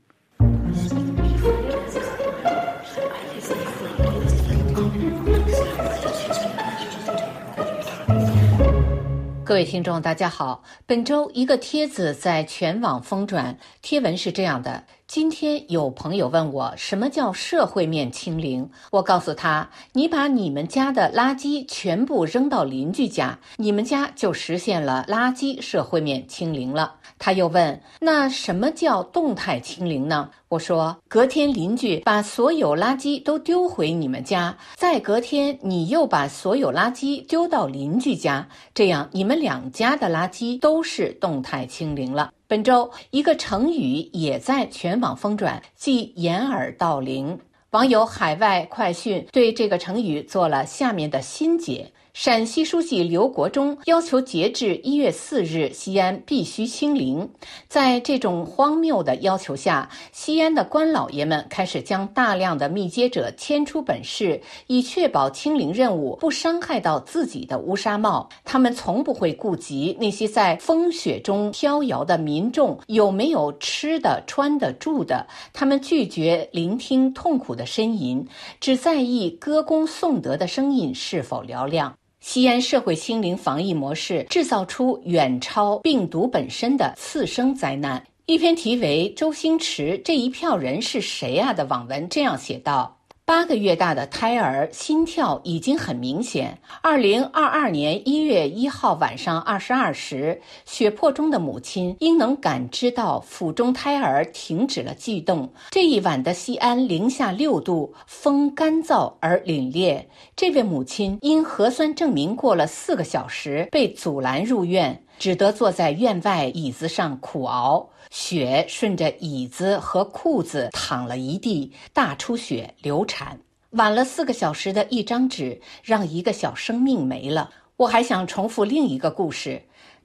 [9.52, 10.64] 各位听众，大家好。
[10.86, 14.84] 本周一个帖子在全网疯转，贴文是这样的。
[15.06, 26.94] 今天有朋友问我什么叫社会面清零，我告诉他：你把你们家的垃圾全部扔到邻居家，你们家就实现了垃圾社会面清零了。
[27.24, 30.28] 他又问：那什么叫动态清零呢？
[30.48, 42.32] 我说：隔天邻居把所有垃圾都丢回你们家，再隔天你又把所有垃圾丢到邻居家，这样你们两家的垃圾都是动态清零了。
[42.48, 47.38] 本周一个成语也在全网疯转，即掩耳盗铃。
[47.70, 57.30] 网友海外快讯对这个成语做了下面的新解：陕西书记刘国中要求截至一月四日，西安必须清零。
[57.68, 68.28] 在这种荒谬的要求下，西安的官老爷们开始将大量的密接者迁出本市，以确保清零任务不伤害到自己的乌纱帽。
[68.44, 75.26] 他们从不会顾及那些在风雪中飘摇的民众有没有吃的、穿的、住的。
[75.54, 78.28] 他们拒绝聆听痛苦的呻吟，
[78.60, 81.96] 只在意歌功颂德的声音是否嘹亮。
[82.22, 88.00] 西安社会清零防疫模式制造出远超病毒本身的次生灾难。
[88.26, 92.96] 一篇题为《周星驰这一票人是谁啊》的网文这样写道。
[93.32, 96.58] 八个月大的胎儿心跳已经很明显。
[96.82, 105.50] 二零二二年一月一号晚上二十二时，血泊中的母亲应能感知到腹中胎儿停止了悸动。
[105.70, 110.04] 这一晚的西安零下六度，风干燥而凛冽。
[110.36, 117.90] 这位母亲因核酸证明过了四个小时，被阻拦入院，只得坐在院外椅子上苦熬。
[118.10, 123.40] 血顺着椅子和裤子淌了一地，大出血流产。
[123.70, 127.50] 晚了四个小时的一张纸，让一个小生命没了。
[127.78, 129.62] 我还想重复另一个故事。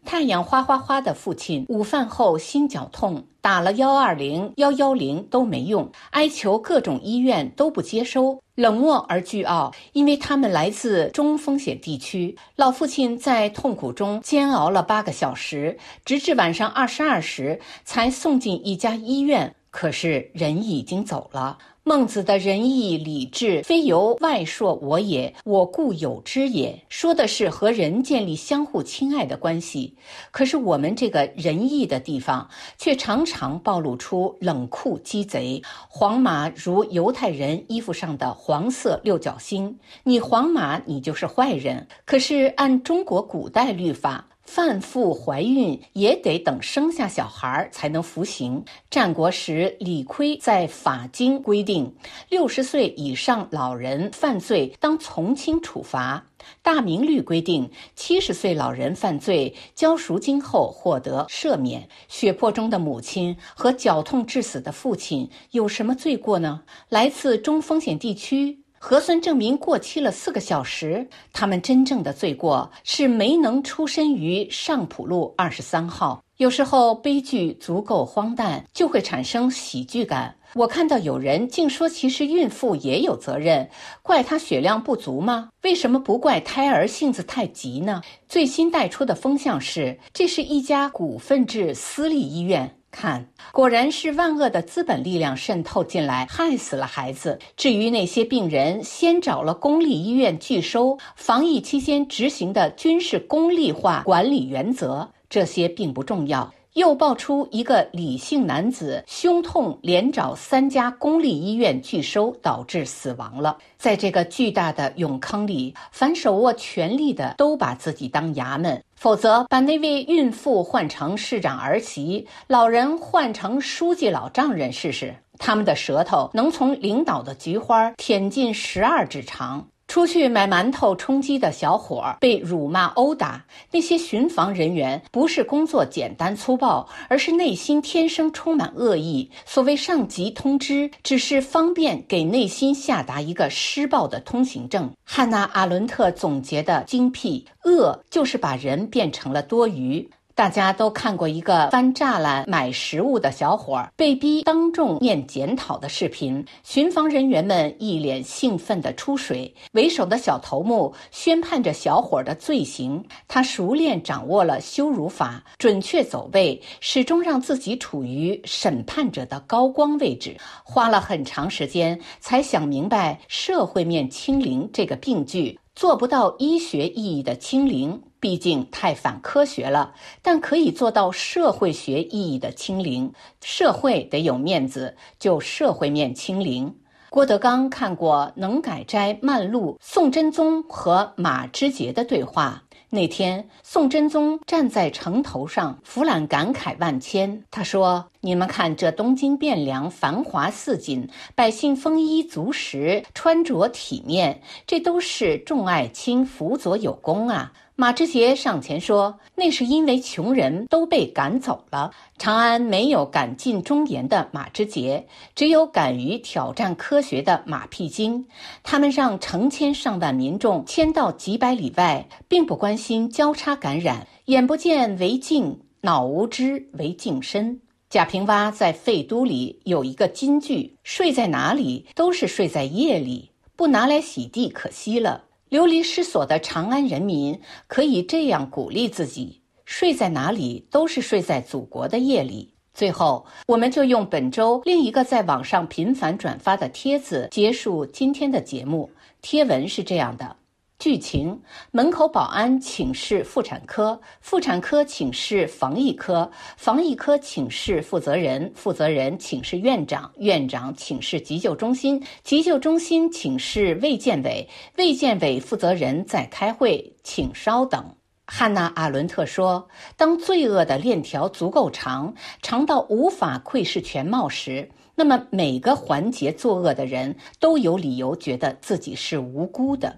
[0.08, 12.38] 太阳花花花的父亲午饭后心绞痛，打了幺二零、幺幺零都没用，哀求各种医院都不接收，冷漠而倨傲，因为他们来自中风险地区。
[12.56, 21.58] 老父亲在痛苦中煎熬了八个小时，直至晚上二十二时才送进一家医院，可是人已经走了。
[21.88, 26.84] 孟子的仁义礼智，非由外铄我也，我固有之也。
[26.90, 29.96] 说的是和人建立相互亲爱的关系。
[30.32, 35.64] 可是我们这个仁义的地方，却常常暴露出冷酷鸡贼。
[35.88, 41.88] 黄马如犹太人衣服上的黄色六角星，你黄马，你就是坏人。
[42.04, 44.28] 可是按中国古代律法。
[44.48, 48.64] 范妇怀孕也得等生下小孩才能服刑。
[48.90, 51.94] 战国时，李悝在法经规定，
[52.30, 56.26] 六十岁以上老人犯罪当从轻处罚。
[56.62, 61.90] 大明律规定，七十岁老人犯罪交赎金后获得赦免。
[62.08, 66.64] 血泊中的母亲和绞痛致死的父亲有什么罪过呢？
[66.88, 68.64] 来自中风险地区。
[68.90, 76.24] 核酸证明过期了四个小时，他们真正的罪过是没能出身于上浦路二十三号。
[76.38, 80.38] 有时候悲剧足够荒诞，就会产生喜剧感。
[80.54, 83.70] 我看到有人竟说，其实孕妇也有责任，
[84.02, 85.50] 怪她血量不足吗？
[85.64, 88.02] 为什么不怪胎儿性子太急呢？
[88.30, 92.77] 最新带出的风向是，这是一家股份制私立医院。
[93.00, 97.38] 看，果然是万恶的资本力量渗透进来，害死了孩子。
[97.56, 106.52] 至于那些病人先找了公立医院拒收，防疫期间执行的均是公立化管理原则，这些并不重要。
[106.78, 113.58] 又爆出一个李姓男子胸痛，连找三家公立医院拒收，导致死亡了。
[113.80, 129.66] 在这个巨大的永坑里，凡手握权力的都把自己当衙门，否则把那位孕妇换成市长儿媳，老人换成书记老丈人试试，他们的舌头能从领导的菊花舔进十二指肠。
[129.88, 139.32] 出去买馒头充饥的小伙儿被辱骂殴打，那些巡防人员不是工作简单粗暴，而是内心天生充满恶意。
[139.46, 144.92] 所谓上级通知，只是方便给内心下达一个施暴的通行证。
[145.06, 150.10] 汉娜·阿伦特总结的精辟：恶就是把人变成了多余。
[150.38, 163.04] 大家都看过一个翻栅栏买食物的小伙儿被逼当众念检讨的视频，巡防人员们一脸兴奋地出水，为首的小头目宣判着小伙儿的罪行。
[163.28, 170.38] 他熟练掌握了羞辱法，准确走位，始终让自己处于审判者的高光位置。
[170.64, 178.00] 花了很长时间才想明白“社会面清零”这个病句，做不到医学意义的清零。
[178.20, 183.14] 毕竟太反科学了，但可以做到社会学意义的清零。
[183.42, 186.76] 社会得有面子，就社会面清零。
[187.10, 192.64] 郭德纲看过《能改斋漫录》，宋真宗和马之杰的对话。
[192.90, 197.44] 那天，宋真宗站在城头上，俯览感慨万千。
[197.52, 211.92] 他说：“你们看，这东京汴梁繁华似锦，百姓丰衣足食，穿着体面，这都是众爱卿辅佐有功啊。”马之杰上前说：“那是因为穷人都被赶走了。
[212.18, 215.06] 长安没有敢进忠言的马之杰，
[215.36, 218.26] 只有敢于挑战科学的马屁精。
[218.64, 224.08] 他们让成千上万民众迁到几百里外，并不关心交叉感染。
[224.26, 227.62] 眼不见为净，脑无知为净身。”
[227.92, 242.54] 贾平凹在废都里有一个金句：“睡在哪里都是睡在夜里，不拿来洗地可惜了。”流离失所的长安人民可以这样鼓励自己：睡在哪里都是睡在祖国的夜里。
[242.74, 248.92] 最后，我们就用本周另一个在网上频繁转发的帖子结束今天的节目。
[249.22, 250.36] 贴文是这样的。
[250.80, 264.48] 剧情：门口保安请示妇产科，妇产科请示防疫科，防疫科请示负责人，负责人请示院长，院长请示急救中心，急救中心请示卫健委，
[264.78, 267.84] 卫健委负责人在开会，请稍等。
[268.28, 269.68] 汉娜·阿伦特说
[269.98, 272.14] ：“当罪恶的链条足够长，
[272.44, 279.98] 长到无法窥视全貌时，那么每个环节作恶的人都有理由觉得自己是无辜的。”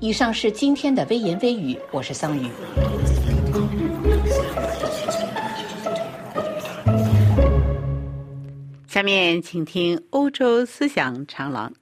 [0.00, 2.48] 以上是今天的微言微语，我是桑榆。
[8.86, 11.72] 下面请听欧洲思想长廊。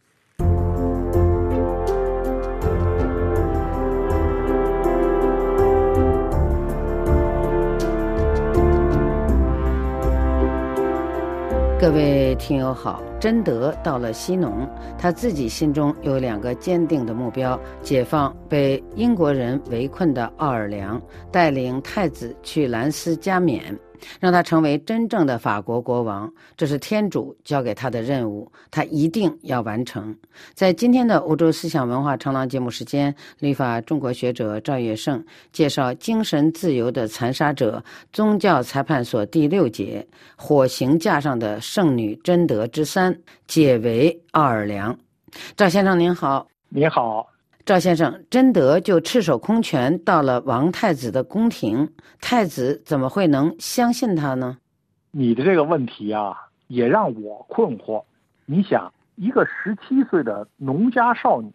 [11.86, 14.68] 各位听友好，贞德到了西农，
[14.98, 23.62] 他自己心中有两个坚定的目标：解放被英国人围困的奥尔良，带领太子去兰斯加冕。
[24.20, 30.14] 让他成为真正的法国国王，这是天主交给他的任务，他一定要完成。
[30.54, 37.82] 在今天的欧洲思想文化长廊节目时间，立法中国学者赵月胜介绍《精神自由的残杀者》
[38.12, 43.16] 宗教裁判所第六节：火刑架上的圣女贞德之三，
[43.46, 44.96] 解围奥尔良。
[45.56, 47.35] 赵先生您好，你好。
[47.66, 54.58] 赵先生，贞德就赤手空拳到了王太子的宫廷，太子怎么会能相信他呢？
[55.10, 58.04] 你的这个问题啊，也让我困惑。
[58.44, 61.52] 你想，一个十七岁的农家少女，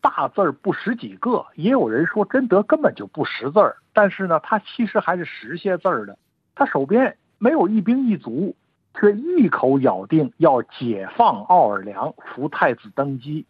[0.00, 6.16] 大字儿不识几个，也有人说贞德根本就不识字儿，但是呢，他其实还是识些字儿的。
[6.54, 8.56] 他手边没有一兵一卒，
[8.98, 13.44] 却一口咬定要解放奥尔良，扶太子登基。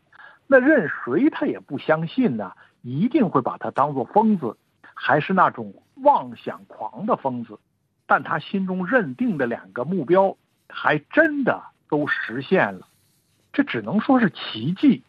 [0.53, 4.55] 那任谁他也不相信呢，一定会把他当做疯子，
[4.93, 5.73] 还是那种
[6.03, 7.59] 妄想狂的疯子。
[8.07, 10.37] 但他心中认定的两个目标，
[10.69, 12.87] 还真的都实现了，
[13.55, 15.03] 这只能说是奇迹。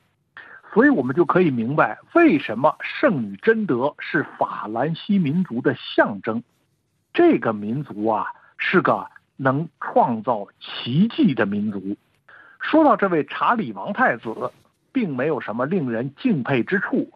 [0.73, 6.41] 所以我们就可以明白，为什么圣女贞德是法兰西民族的象征。
[7.11, 8.27] 这个民族啊，
[8.57, 11.97] 是个能创造奇迹的民族。
[12.61, 14.33] 说到这位查理王太子。
[14.93, 17.11] 并没有什么令人敬佩之处。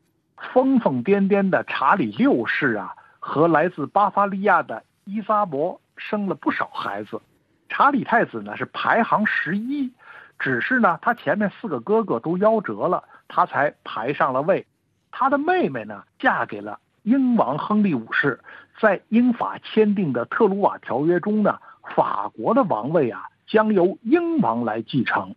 [0.54, 7.22] 疯疯癫癫的查理六世啊，和来自巴伐利亚的伊莎伯生了不少孩子。
[7.70, 9.92] 查理太子呢是排行十一，
[10.38, 14.66] 只是呢他前面四个哥哥都夭折了，他才排上了位。
[15.12, 18.40] 他的妹妹呢嫁给了英王亨利五世，
[18.80, 21.58] 在英法签订的特鲁瓦条约中呢，
[21.96, 25.36] 法国的王位啊将由英王来继承。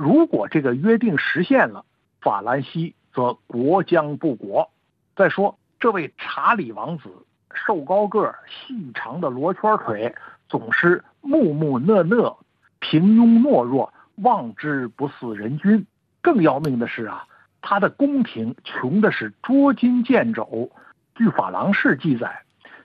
[0.00, 1.84] 如果这个约定实现了，
[2.20, 4.70] 法兰西则国将不国。
[5.16, 7.10] 再说，这位查理王子
[7.52, 10.14] 瘦高个儿、细长的罗圈腿，
[10.48, 12.38] 总是木木讷讷、
[12.78, 15.84] 平庸懦弱，望之不似人君。
[16.22, 17.24] 更要命的是啊，
[17.60, 20.70] 他的宫廷穷的是捉襟见肘。
[21.16, 22.42] 据法郎士记载，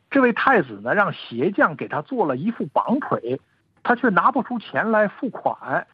[0.10, 3.40] 这位太子呢，让鞋匠给他做了一副绑腿，
[3.84, 5.86] 他却拿不出钱来付款。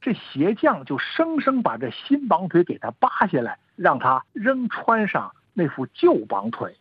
[0.00, 6.76] 这鞋匠就生生把这新绑腿给他扒下来，让他仍穿上那副旧绑腿。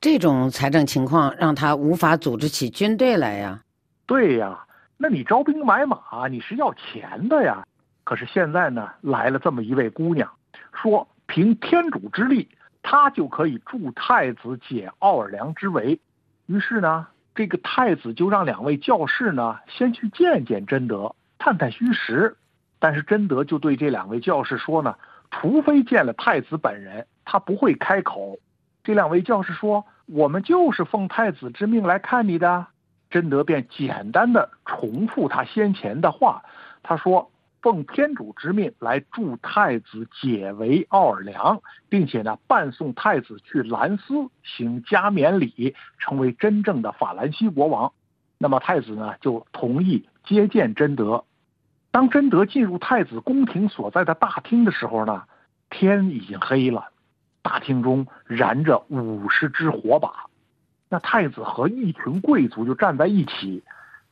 [0.00, 3.62] 这种财政情况让他无法组织起军队来呀。
[4.06, 4.64] 对呀，
[4.96, 7.66] 那你招兵买马，你是要钱的呀。
[8.04, 10.30] 可是现在呢，来了这么一位姑娘，
[10.72, 12.48] 说凭天主之力，
[12.80, 15.98] 她就可以助太子解奥尔良之围。
[16.46, 21.16] 于是呢，这个太子就让两位教士呢，先去见见贞德。
[21.38, 22.36] 探探虚实，
[22.78, 24.96] 但是贞德就对这两位教士说呢，
[25.30, 28.38] 除非见了太子本人，他不会开口。
[28.84, 32.66] 这两位教士说：“我们就是奉太子之命来看你的。”
[33.10, 36.44] 贞德便简单的重复他先前的话，
[36.82, 37.30] 他说
[37.62, 47.92] ：“奉天主之命来助太子解围奥尔良，并且呢，伴送太子去兰斯行加冕礼，成为真正的法兰西国王。
[48.38, 51.24] 那么太子呢，就同意接见贞德。
[51.90, 55.22] 当贞德进入太子宫廷所在的大厅的时候呢，
[55.70, 56.88] 天已经黑了，
[57.40, 60.26] 大厅中燃着五十支火把。
[60.88, 63.64] 那太子和一群贵族就站在一起。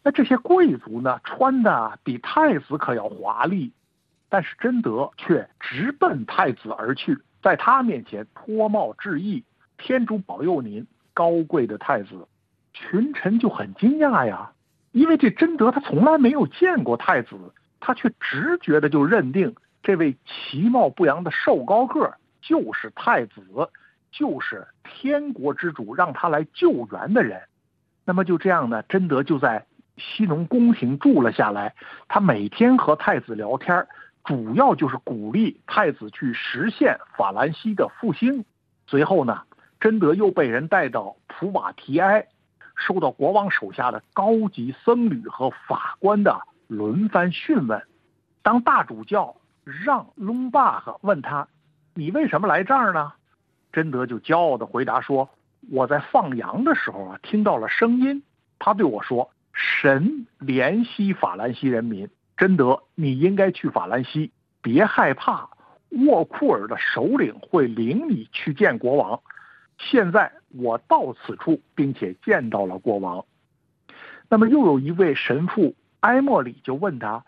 [0.03, 3.73] 那这些贵族呢，穿的比太子可要华丽，
[4.29, 9.45] 但是贞德却直奔太子而去，在他面前脱帽致意
[9.79, 12.27] ：“天主保佑您，高贵的太子。”
[12.75, 14.51] 群臣就很惊讶呀，
[14.95, 17.37] 因为这贞德他从来没有见过太子，
[17.81, 23.43] 他却直觉的就认定这位其貌不扬的瘦高个就是太子，
[24.11, 27.43] 就是天国之主让他来救援的人。
[28.05, 29.67] 那么就这样呢，贞德就在。
[29.97, 31.73] 西农宫廷住了下来，
[32.09, 33.87] 他每天和太子聊天，
[34.25, 38.45] 主要就是鼓励太子去实现法兰西的复兴。
[38.89, 39.43] 随后呢，
[39.79, 42.27] 贞德又被人带到普瓦提埃，
[42.75, 47.83] 受到国王手下的高级僧侣和法官的轮番讯问。
[48.43, 51.49] 当大主教让隆巴赫问他
[51.95, 53.13] ：“你为什么来这儿呢？”
[53.73, 55.31] 贞德就骄傲地回答说
[55.71, 58.23] ：“我在放羊的时候啊，听到了声音。
[58.59, 65.49] 他对我说。”神怜惜法兰西人民，贞德，你应该去法兰西，别害怕，
[65.91, 69.21] 沃库尔的首领会领你去见国王。
[69.79, 73.25] 现在我到此处，并且见到了国王。
[74.29, 77.25] 那么又有一位神父埃莫里就问他：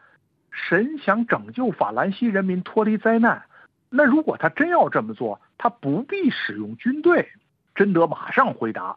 [0.50, 3.44] 神想拯救法兰西人民脱离灾难，
[3.90, 7.28] 那如果他真要这么做，他不必使用军队。
[7.74, 8.96] 贞德马上回答：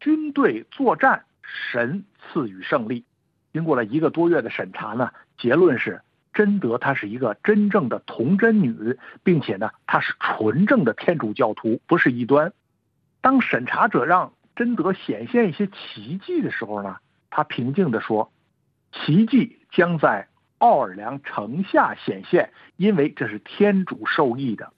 [0.00, 1.24] 军队作战。
[1.70, 3.04] 神赐予胜利。
[3.52, 6.02] 经过了一个多月的审查呢，结论是
[6.34, 12.52] 贞德她是一个真正的童贞女，并且呢，她是纯正的天主教徒，不是异端。
[13.26, 16.98] 当审查者让贞德显现一些奇迹的时候呢，
[17.28, 18.30] 他平静地说
[18.94, 24.72] ：“奇迹将在奥尔良城下显现，因为这是天主授意的。”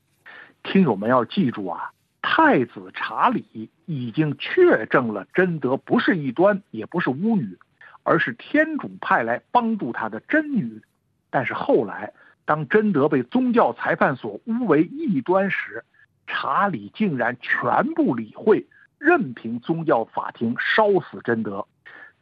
[0.65, 1.93] 听友们要记住啊。
[2.23, 7.59] 太子查理已经确证了贞德不是异端，也不是巫女，
[8.03, 10.81] 而是天主派来帮助他的真女。
[11.29, 12.15] 但是后来，
[12.47, 15.85] 当贞德被宗教裁判所诬为异端时，
[16.29, 18.65] 查理竟然全部理会，
[18.99, 21.67] 任凭宗教法庭烧死贞德。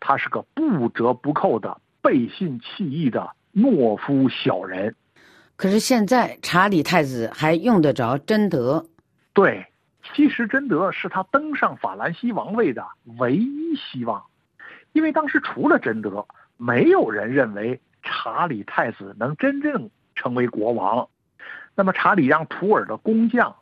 [0.01, 4.95] 他是个不折不扣的背信弃义的懦夫小人。
[5.57, 8.87] 可是现在，查理太子还用得着贞德？
[9.35, 9.67] 对。
[10.15, 12.87] 其实贞德是他登上法兰西王位的
[13.19, 14.23] 唯一希望，
[14.93, 16.25] 因为当时除了贞德，
[16.57, 21.09] 没有人认为查理太子能真正成为国王。
[21.75, 23.57] 那么查理让图尔的工匠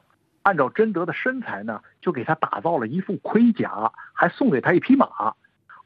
[0.44, 5.34] 按照贞德的身材呢，就给他打造了一副盔甲，还送给他一匹马，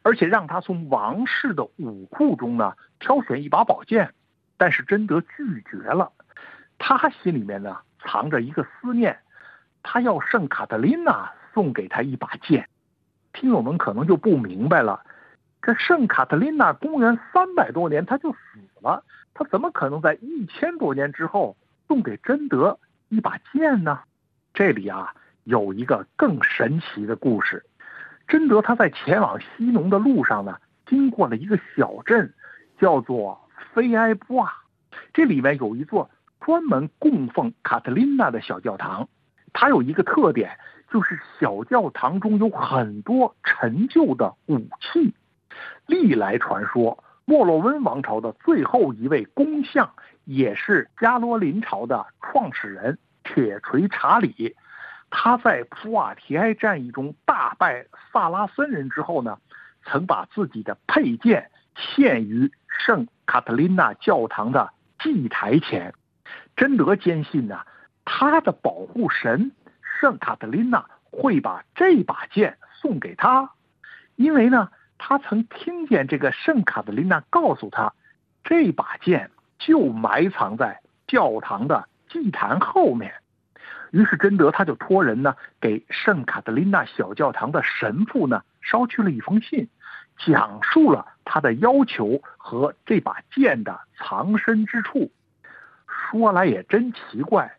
[0.03, 4.13] 而且让他从王室的武库中呢挑选一把宝剑。
[4.57, 6.11] 但是贞德拒绝了，
[6.77, 9.17] 他心里面呢藏着一个思念。
[9.85, 12.69] 他要圣卡特琳娜送给他一把剑，
[13.33, 15.01] 听友们可能就不明白了，
[15.63, 18.39] 这圣卡特琳娜公元三百多年他就死
[18.83, 19.05] 了，
[19.35, 21.57] 他怎么可能在一千多年之后
[21.87, 24.01] 送给贞德一把剑呢？
[24.59, 27.65] 这里啊有一个更神奇的故事，
[28.27, 32.35] 贞德他在前往西农的路上呢，经过了一个小镇，
[32.77, 33.41] 叫做
[33.73, 34.53] 菲埃布瓦，
[35.13, 39.09] 这里面有一座专门供奉卡特琳娜的小教堂。
[39.53, 40.59] 它有一个特点，
[40.91, 45.15] 就是小教堂中有很多陈旧的武器。
[45.87, 49.89] 历来传说，莫洛温王朝的最后一位公相，
[50.25, 52.99] 也是加罗林朝的创始人
[53.29, 54.57] 铁锤查理，
[55.11, 59.39] 他在普瓦提埃战役中大败萨拉森人之后呢，
[59.85, 65.93] 曾把自己的佩剑献于圣卡特琳娜教堂的祭台前。
[66.57, 67.61] 贞德坚信呢。
[68.11, 69.53] 他的保护神
[70.01, 73.51] 圣卡特琳娜会把这把剑送给他，
[74.17, 77.93] 因为呢，他曾听见这个圣卡特琳娜告诉他，
[78.45, 83.15] 这把剑就埋藏在教堂的祭坛后面。
[83.91, 89.69] 于是贞德他就托人呢，给圣卡特琳娜小教堂的神父呢捎去了一封信，
[90.19, 95.11] 讲述了他的要求和这把剑的藏身之处。
[95.87, 97.55] 说来也真奇怪。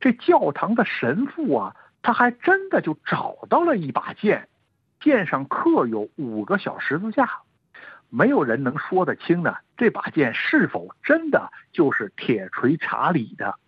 [0.00, 4.48] 这教堂的神父啊，他还真的就找到了一把剑，
[5.00, 7.28] 剑上刻有五个小十字架，
[8.08, 13.58] 没有人能说得清呢这把剑是否真的就是铁锤查理的。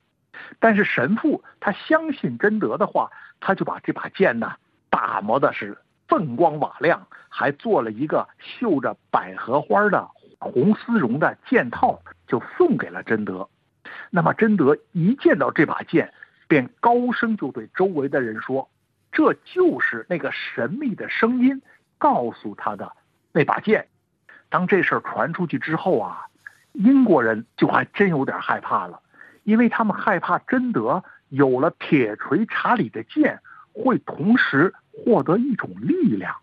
[0.58, 3.10] 但是神父他相信贞德的话，
[3.40, 4.54] 他就把这把剑呢
[4.90, 5.76] 打磨的是
[6.08, 10.08] 锃光瓦亮，还做了一个绣着百合花的
[10.38, 13.48] 红丝绒的剑套，就送给了贞德。
[14.10, 16.12] 那么贞德一见到这把剑，
[16.48, 18.68] 便高声就对周围的人说
[19.12, 21.60] ：“这就是那个神秘的声音
[21.98, 22.92] 告诉他的
[23.32, 23.88] 那把剑。”
[24.48, 26.26] 当这事儿传出去之后啊，
[26.72, 29.00] 英国人就还真有点害怕了。
[29.46, 33.38] 因为他们害怕贞德有了铁锤查理的剑，
[33.72, 36.34] 会同时获得一种力量，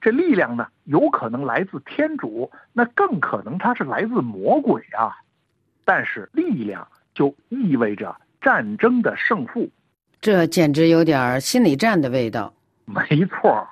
[0.00, 5.16] 这力量呢，有可能来自天主，那更可能它是来自魔鬼啊。
[5.84, 9.70] 但是力量就意味着战争的胜负，
[10.20, 12.52] 这简直有点心理战的味道。
[12.86, 13.68] 没错，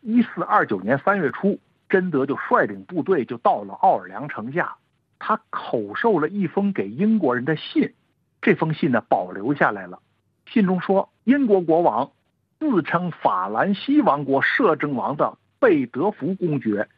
[0.00, 1.58] 一四二九年三月初，
[1.88, 4.76] 贞德就率领部队就到了奥尔良城下，
[5.18, 7.92] 他口授了一封给英国人的信。
[8.42, 10.00] 这封信呢，保留下来了。
[10.46, 12.10] 信中说，英国国王
[12.58, 16.88] 自称法兰西王国摄政王的贝德福公爵，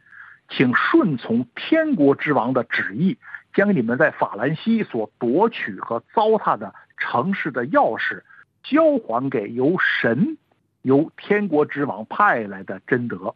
[0.49, 3.17] 请顺从天国之王的旨意，
[3.53, 8.23] 将你们在法兰西所夺取和糟蹋的城市的钥匙，
[8.63, 10.37] 交还给由神、
[10.81, 13.35] 由天国之王派来的贞德。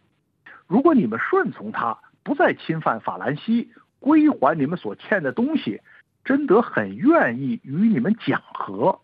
[0.66, 5.80] 如果你们顺从他，不再侵犯法兰西，归还你们所欠的东西。
[6.30, 9.00] 贞德很愿意与你们讲和，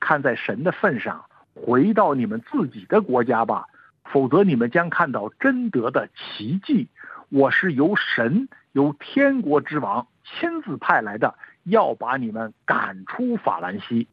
[0.00, 3.68] 看在神的份上，回到你们自己的国家吧，
[4.02, 6.88] 否则你们将看到贞德的奇迹。
[7.28, 14.08] 我是由神、由天国之王亲自派来的，要把你们赶出法兰西。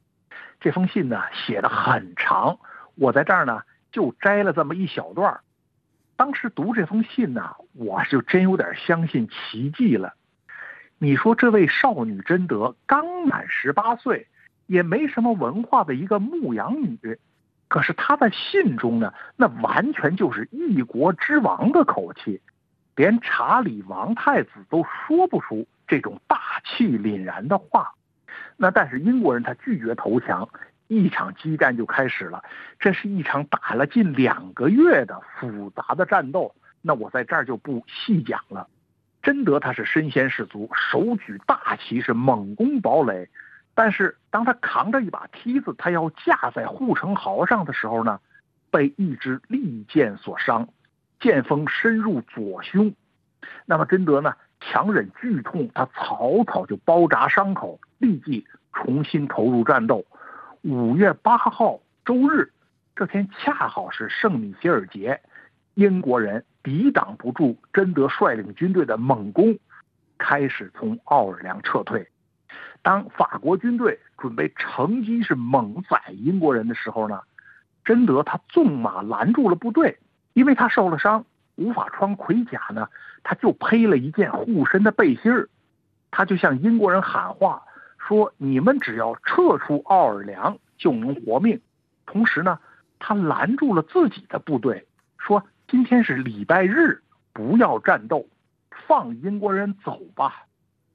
[0.59, 2.59] 这封信呢，写的很长，
[2.93, 5.39] 我在这儿呢就摘了这么一小段
[6.15, 10.13] 当时读这封信呢，我就真有点相信奇迹了。
[10.97, 14.27] 你说这位少女贞德刚满十八岁，
[14.65, 17.19] 也没什么文化的一个牧羊女，
[17.67, 22.41] 可是她在信中呢，那完全就是一国之王的口气，
[22.95, 27.93] 连查理王太子都说不出这种大气凛然的话。
[28.55, 30.47] 那但是英国人他拒绝投降，
[30.87, 32.41] 一场激战就开始了。
[32.79, 38.67] 这是一场打了近两个月的复杂的战斗，那我在这儿就不细讲了。
[39.25, 43.27] 贞德他是身先士卒，手举大旗是猛攻堡垒，
[43.73, 48.19] 但是当他扛着一把梯子，他要架在护城壕上的时候呢，
[48.69, 50.69] 被一支利箭所伤，
[51.19, 52.93] 剑锋深入左胸。
[53.65, 60.05] 那么贞德呢，强忍剧痛，他草草就包扎伤口，立即重新投入战斗。
[60.61, 62.51] 五月八号周日，
[62.95, 65.19] 这天恰好是圣米歇尔节，
[65.75, 66.43] 英国人。
[66.65, 69.55] 抵挡不住贞德率领军队的猛攻，
[70.17, 72.09] 开始从奥尔良撤退。
[72.81, 77.21] 当法国军队准备乘机是猛宰英国人的时候呢，
[77.83, 79.99] 贞德他纵马拦住了部队，
[80.33, 81.23] 因为他受了伤，
[81.53, 82.89] 无法穿盔甲呢，
[83.21, 85.47] 他就披了一件护身的背心儿，
[86.09, 87.61] 他就向英国人喊话
[87.99, 91.61] 说：“你们只要撤出奥尔良就能活命。”
[92.07, 92.57] 同时呢，
[92.97, 94.87] 他拦住了自己的部队，
[95.67, 97.01] 今天是礼拜日，
[97.33, 98.25] 不要战斗，
[98.87, 100.45] 放英国人走吧。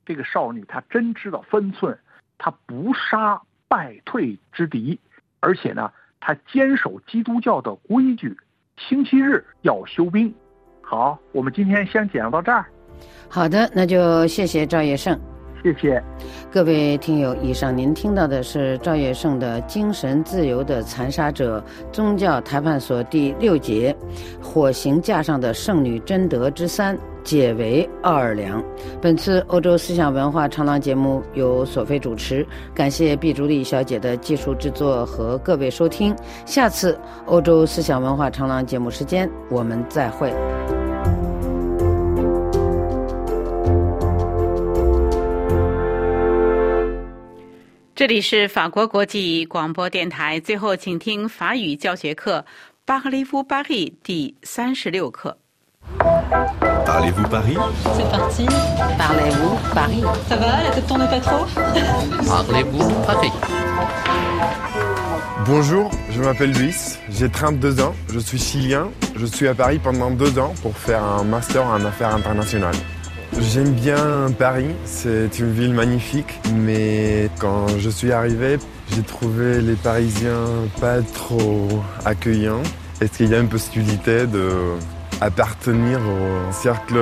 [0.07, 1.99] 这个少女她真知道分寸，
[2.39, 4.99] 她不杀败退之敌，
[5.41, 8.37] 而且呢，她坚守基督教的规矩，
[8.77, 10.33] 星期日要休兵。
[10.81, 12.65] 好，我们今天先讲到这儿。
[13.29, 15.19] 好的，那就谢谢赵业胜。
[15.63, 16.03] 谢谢
[16.51, 21.63] 各位听友，以上您听到的是赵月胜的《精神自由的残杀者》
[21.95, 23.95] 宗教谈判所第六节
[24.45, 28.65] 《火刑架上的圣女贞德之三》解围奥尔良。
[29.03, 36.17] 本次欧洲思想文化长廊节目由索菲主持，感谢毕竹丽小姐的技术制作和各位收听。
[36.47, 40.33] 下次欧洲思想文化长廊节目时间，我们再会。
[48.00, 50.40] 这里是法国国际广播电台。
[50.40, 52.40] 最后，请听法语教学课《
[52.86, 55.38] 巴黎夫巴黎》第三十六课。
[56.86, 57.58] Parlez-vous Paris
[57.96, 58.46] C'est parti.
[58.98, 61.46] Parlez-vous Paris Ça va La tête tourne pas trop
[62.28, 63.32] Parlez-vous Paris
[65.46, 70.10] Bonjour, je m'appelle Luis, j'ai 32 ans, je suis chilien, je suis à Paris pendant
[70.10, 72.76] deux ans pour faire un master en affaires internationales.
[73.40, 78.58] J'aime bien Paris, c'est une ville magnifique, mais quand je suis arrivé,
[78.94, 81.68] j'ai trouvé les Parisiens pas trop
[82.06, 82.64] accueillants.
[83.02, 84.78] Est-ce qu'il y a une possibilité de
[85.22, 86.98] appartenir au cercle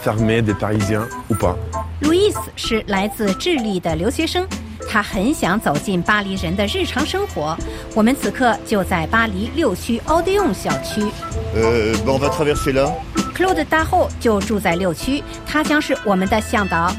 [0.00, 1.56] fermés des Parisiens ou pas.
[2.00, 4.46] 路易斯是来自智利的留学生，
[4.88, 7.56] 他很想走进巴黎人的日常生活。
[7.94, 11.02] 我们此刻就在巴黎六区奥德永小区。
[11.54, 12.90] 呃、ben on va traverser là.
[13.36, 16.94] Claude 大后就住在六区，他将是我们的向导。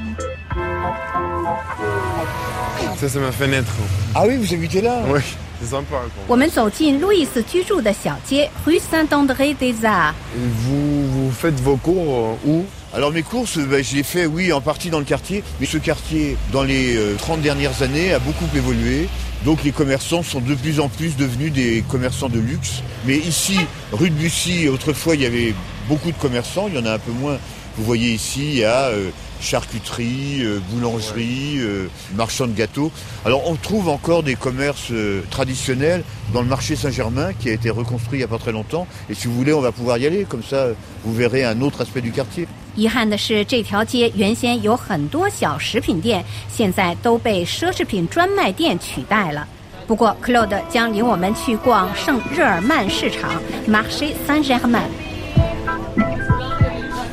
[2.99, 3.71] Ça, c'est ma fenêtre.
[4.15, 5.19] Ah oui, vous habitez là Oui,
[5.59, 5.97] c'est sympa.
[6.15, 6.23] quoi.
[6.27, 10.13] 我们走进路易斯居住的小街 Rue Saint-André des Arts。
[10.35, 14.53] Vous, vous faites vos cours euh, où Alors mes courses, ben, je les fais, oui,
[14.53, 15.43] en partie dans le quartier.
[15.59, 19.09] Mais ce quartier, dans les euh, 30 dernières années, a beaucoup évolué.
[19.43, 22.81] Donc les commerçants sont de plus en plus devenus des commerçants de luxe.
[23.05, 23.57] Mais ici,
[23.91, 25.53] rue de Bussy, autrefois, il y avait
[25.87, 26.67] beaucoup de commerçants.
[26.67, 27.37] Il y en a un peu moins.
[27.75, 29.09] Vous voyez ici, il y a euh,
[29.41, 32.91] charcuterie, euh, boulangerie, euh, marchand de gâteaux.
[33.25, 37.71] Alors on trouve encore des commerces euh, traditionnels dans le marché Saint-Germain qui a été
[37.71, 38.85] reconstruit il n'y a pas très longtemps.
[39.09, 40.23] Et si vous voulez, on va pouvoir y aller.
[40.29, 40.67] Comme ça,
[41.03, 42.47] vous verrez un autre aspect du quartier.
[42.75, 49.47] 遗憾的是，这条街原先有很多小食品店，现在都被奢侈品专卖店取代了。
[49.87, 55.06] 不过，Claude 将领我们去逛圣日耳曼市场 （Marché Saint-Germain）。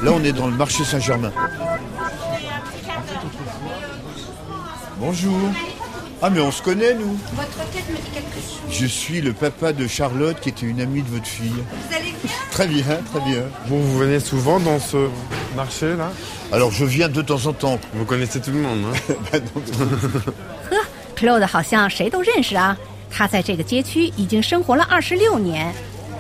[0.05, 1.33] Là, on est dans le marché Saint-Germain.
[4.99, 5.39] Bonjour.
[6.23, 8.61] Ah, mais on se connaît, nous Votre tête me dit quelque chose.
[8.71, 11.49] Je suis le papa de Charlotte, qui était une amie de votre fille.
[11.49, 13.43] Vous allez bien Très bien, très bien.
[13.67, 15.09] Vous, vous venez souvent dans ce
[15.57, 16.13] marché là
[16.53, 17.79] Alors, je viens de temps en temps.
[17.95, 19.63] Vous connaissez tout le monde, hein Bah, non,
[20.71, 20.77] 呵，
[21.17, 22.77] Claude 好像谁都认识啊。
[23.11, 25.73] 他在这个街区已经生活了二十六年。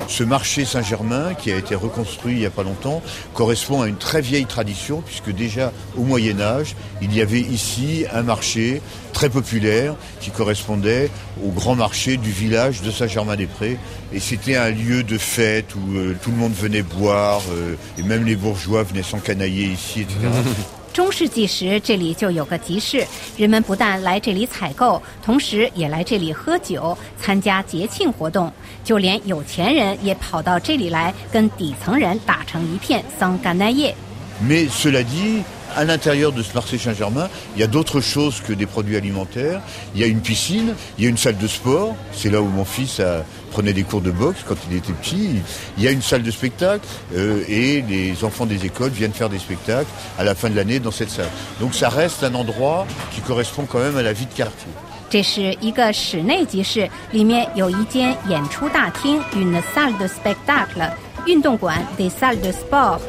[0.08, 3.02] Ce marché Saint-Germain, qui a été reconstruit il n'y a pas longtemps,
[3.34, 8.06] correspond à une très vieille tradition, puisque déjà au Moyen Âge, il y avait ici
[8.14, 8.82] un marché
[9.14, 11.10] très populaire qui correspondait
[11.44, 13.78] au grand marché du village de Saint-Germain-des-Prés.
[14.14, 18.04] Et c'était un lieu de fête où euh, tout le monde venait boire, euh, et
[18.04, 20.18] même les bourgeois venaient s'encanailler ici, etc.
[20.96, 28.50] 中世纪时，这里就有个集市，人们不但来这里采购，同时也来这里喝酒、参加节庆活动。
[28.82, 33.94] 就连有钱人也跑到这里来，跟底层人打成一片，桑干奈叶。
[34.42, 35.44] Mais cela dit,
[35.77, 39.61] à l'intérieur de ce marché Saint-Germain, il y a d'autres choses que des produits alimentaires.
[39.95, 41.95] Il y a une piscine, il y a une salle de sport.
[42.13, 45.43] C'est là où mon fils a- prenait des cours de boxe quand il était petit.
[45.77, 46.85] Il y a une salle de spectacle
[47.17, 50.79] euh, et les enfants des écoles viennent faire des spectacles à la fin de l'année
[50.81, 51.31] dans cette salle.
[51.61, 54.69] Donc ça reste un endroit qui correspond quand même à la vie de quartier.
[55.09, 60.89] 这是一个室内集市，里面有一间演出大厅 （une salle de spectacle）、
[61.27, 63.01] 运动馆 （des salles de sport）。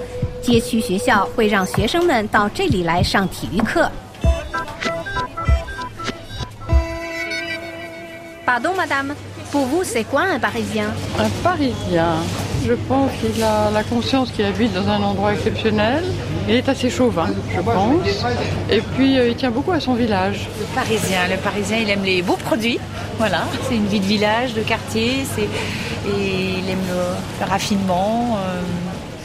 [0.45, 3.89] 街区学校会让学生们到这里来上体育课。
[8.45, 9.13] Pardon, madame.
[9.51, 10.85] Pour vous, c'est quoi un Parisien
[11.19, 12.15] Un Parisien,
[12.65, 16.03] je pense qu'il a la conscience qu'il habite dans un endroit exceptionnel.
[16.47, 18.07] Il est assez chauvin, je pense.
[18.69, 20.47] Et puis, euh, il tient beaucoup à son village.
[20.59, 22.79] Le Parisien, le Parisien, il aime les beaux produits.
[23.17, 28.37] Voilà, c'est une vie de village, de quartier, c'est et il aime le, le raffinement.
[28.39, 28.61] euh,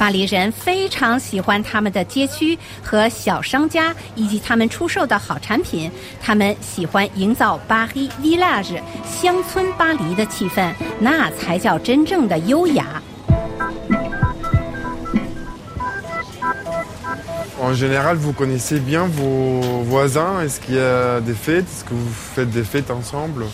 [0.02, 5.91] 巴黎人非常喜欢他们的街区和小商家以及他们出售的好产品。
[6.20, 12.99] 他们喜欢营造巴黎 village 乡村巴黎的气氛，那才叫真正的优雅。
[17.62, 22.10] En général, vous connaissez bien vos voisins Est-ce qu'il y a des fêtes Est-ce que vous
[22.10, 23.45] faites des fêtes ensemble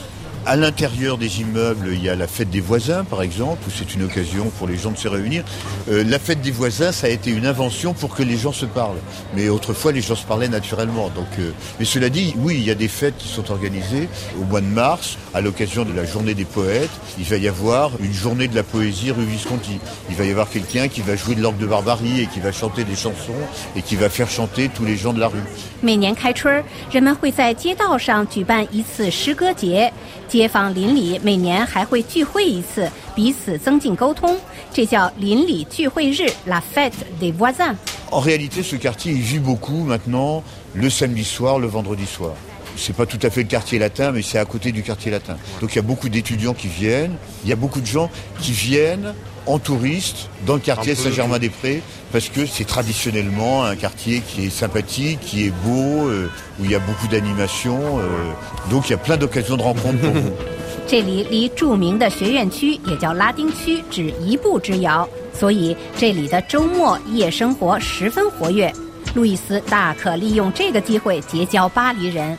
[0.46, 3.94] À l'intérieur des immeubles, il y a la fête des voisins, par exemple, où c'est
[3.94, 5.44] une occasion pour les gens de se réunir.
[5.88, 8.66] Euh, la fête des voisins, ça a été une invention pour que les gens se
[8.66, 8.98] parlent.
[9.36, 11.10] Mais autrefois, les gens se parlaient naturellement.
[11.10, 14.08] Donc, euh, mais cela dit, oui, il y a des fêtes qui sont organisées
[14.40, 16.90] au mois de mars, à l'occasion de la journée des poètes.
[17.20, 19.78] Il va y avoir une journée de la poésie rue Visconti.
[20.10, 22.50] Il va y avoir quelqu'un qui va jouer de l'orgue de barbarie et qui va
[22.50, 23.32] chanter des chansons
[23.76, 25.38] et qui va faire chanter tous les gens de la rue.
[25.84, 26.62] 每年开春儿，
[26.92, 29.92] 人们会在街道上举办一次诗歌节，
[30.36, 34.36] 街坊邻里每年还会聚会一次，彼此增进沟通，
[34.72, 37.76] 这叫邻里聚会日 （La Fête des voisins）。
[38.10, 40.42] En réalité, ce quartier, il vit beaucoup maintenant
[40.74, 42.32] le samedi soir, le vendredi soir.
[42.76, 45.36] C'est pas tout à fait le quartier latin, mais c'est à côté du quartier latin.
[45.60, 48.10] Donc il y a beaucoup d'étudiants qui viennent, il y a beaucoup de gens
[48.40, 49.14] qui viennent
[49.46, 51.02] en touriste dans le quartier Un peu.
[51.02, 56.64] Saint-Germain-des-Prés parce que c'est traditionnellement un quartier qui est sympathique, qui est beau, euh, où
[56.64, 57.98] il y a beaucoup d'animation.
[57.98, 60.32] euh, donc il y a plein d'occasions de rencontres pour vous.
[60.86, 68.70] 这里离着名的学院区，也叫拉丁区，只一步之遥，所以这里的周末夜生活十分活跃。
[69.14, 72.36] 路易斯大可利用这个机会结交巴黎人。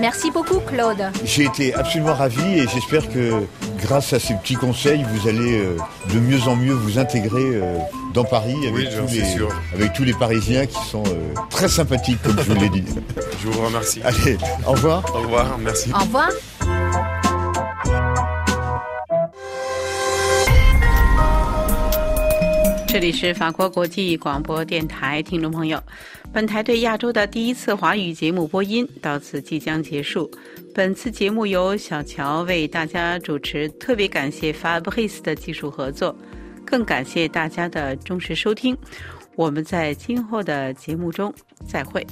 [0.00, 1.10] Merci beaucoup, Claude.
[1.24, 3.46] J'ai été absolument ravi et j'espère que
[3.81, 5.77] grâce à ces petits conseils, vous allez euh,
[6.13, 7.77] de mieux en mieux vous intégrer euh,
[8.13, 9.49] dans Paris avec, Oui, tous j'en suis les, sûr.
[9.73, 12.83] avec tous les Parisiens qui sont euh, très sympathiques, comme je vous l'ai dit.
[13.41, 14.01] Je vous remercie.
[14.03, 15.03] Allez, au revoir.
[15.15, 15.91] Au revoir, merci.
[15.93, 16.29] Au revoir。
[26.31, 30.29] 本台对亚洲的第一次华语节目播音到此即将结束。
[30.75, 36.15] 本次节目由小乔为大家主持，特别感谢 Fabrice 的技术合作，
[36.63, 38.77] 更感谢大家的忠实收听。
[39.35, 41.33] 我们在今后的节目中
[41.67, 42.05] 再会。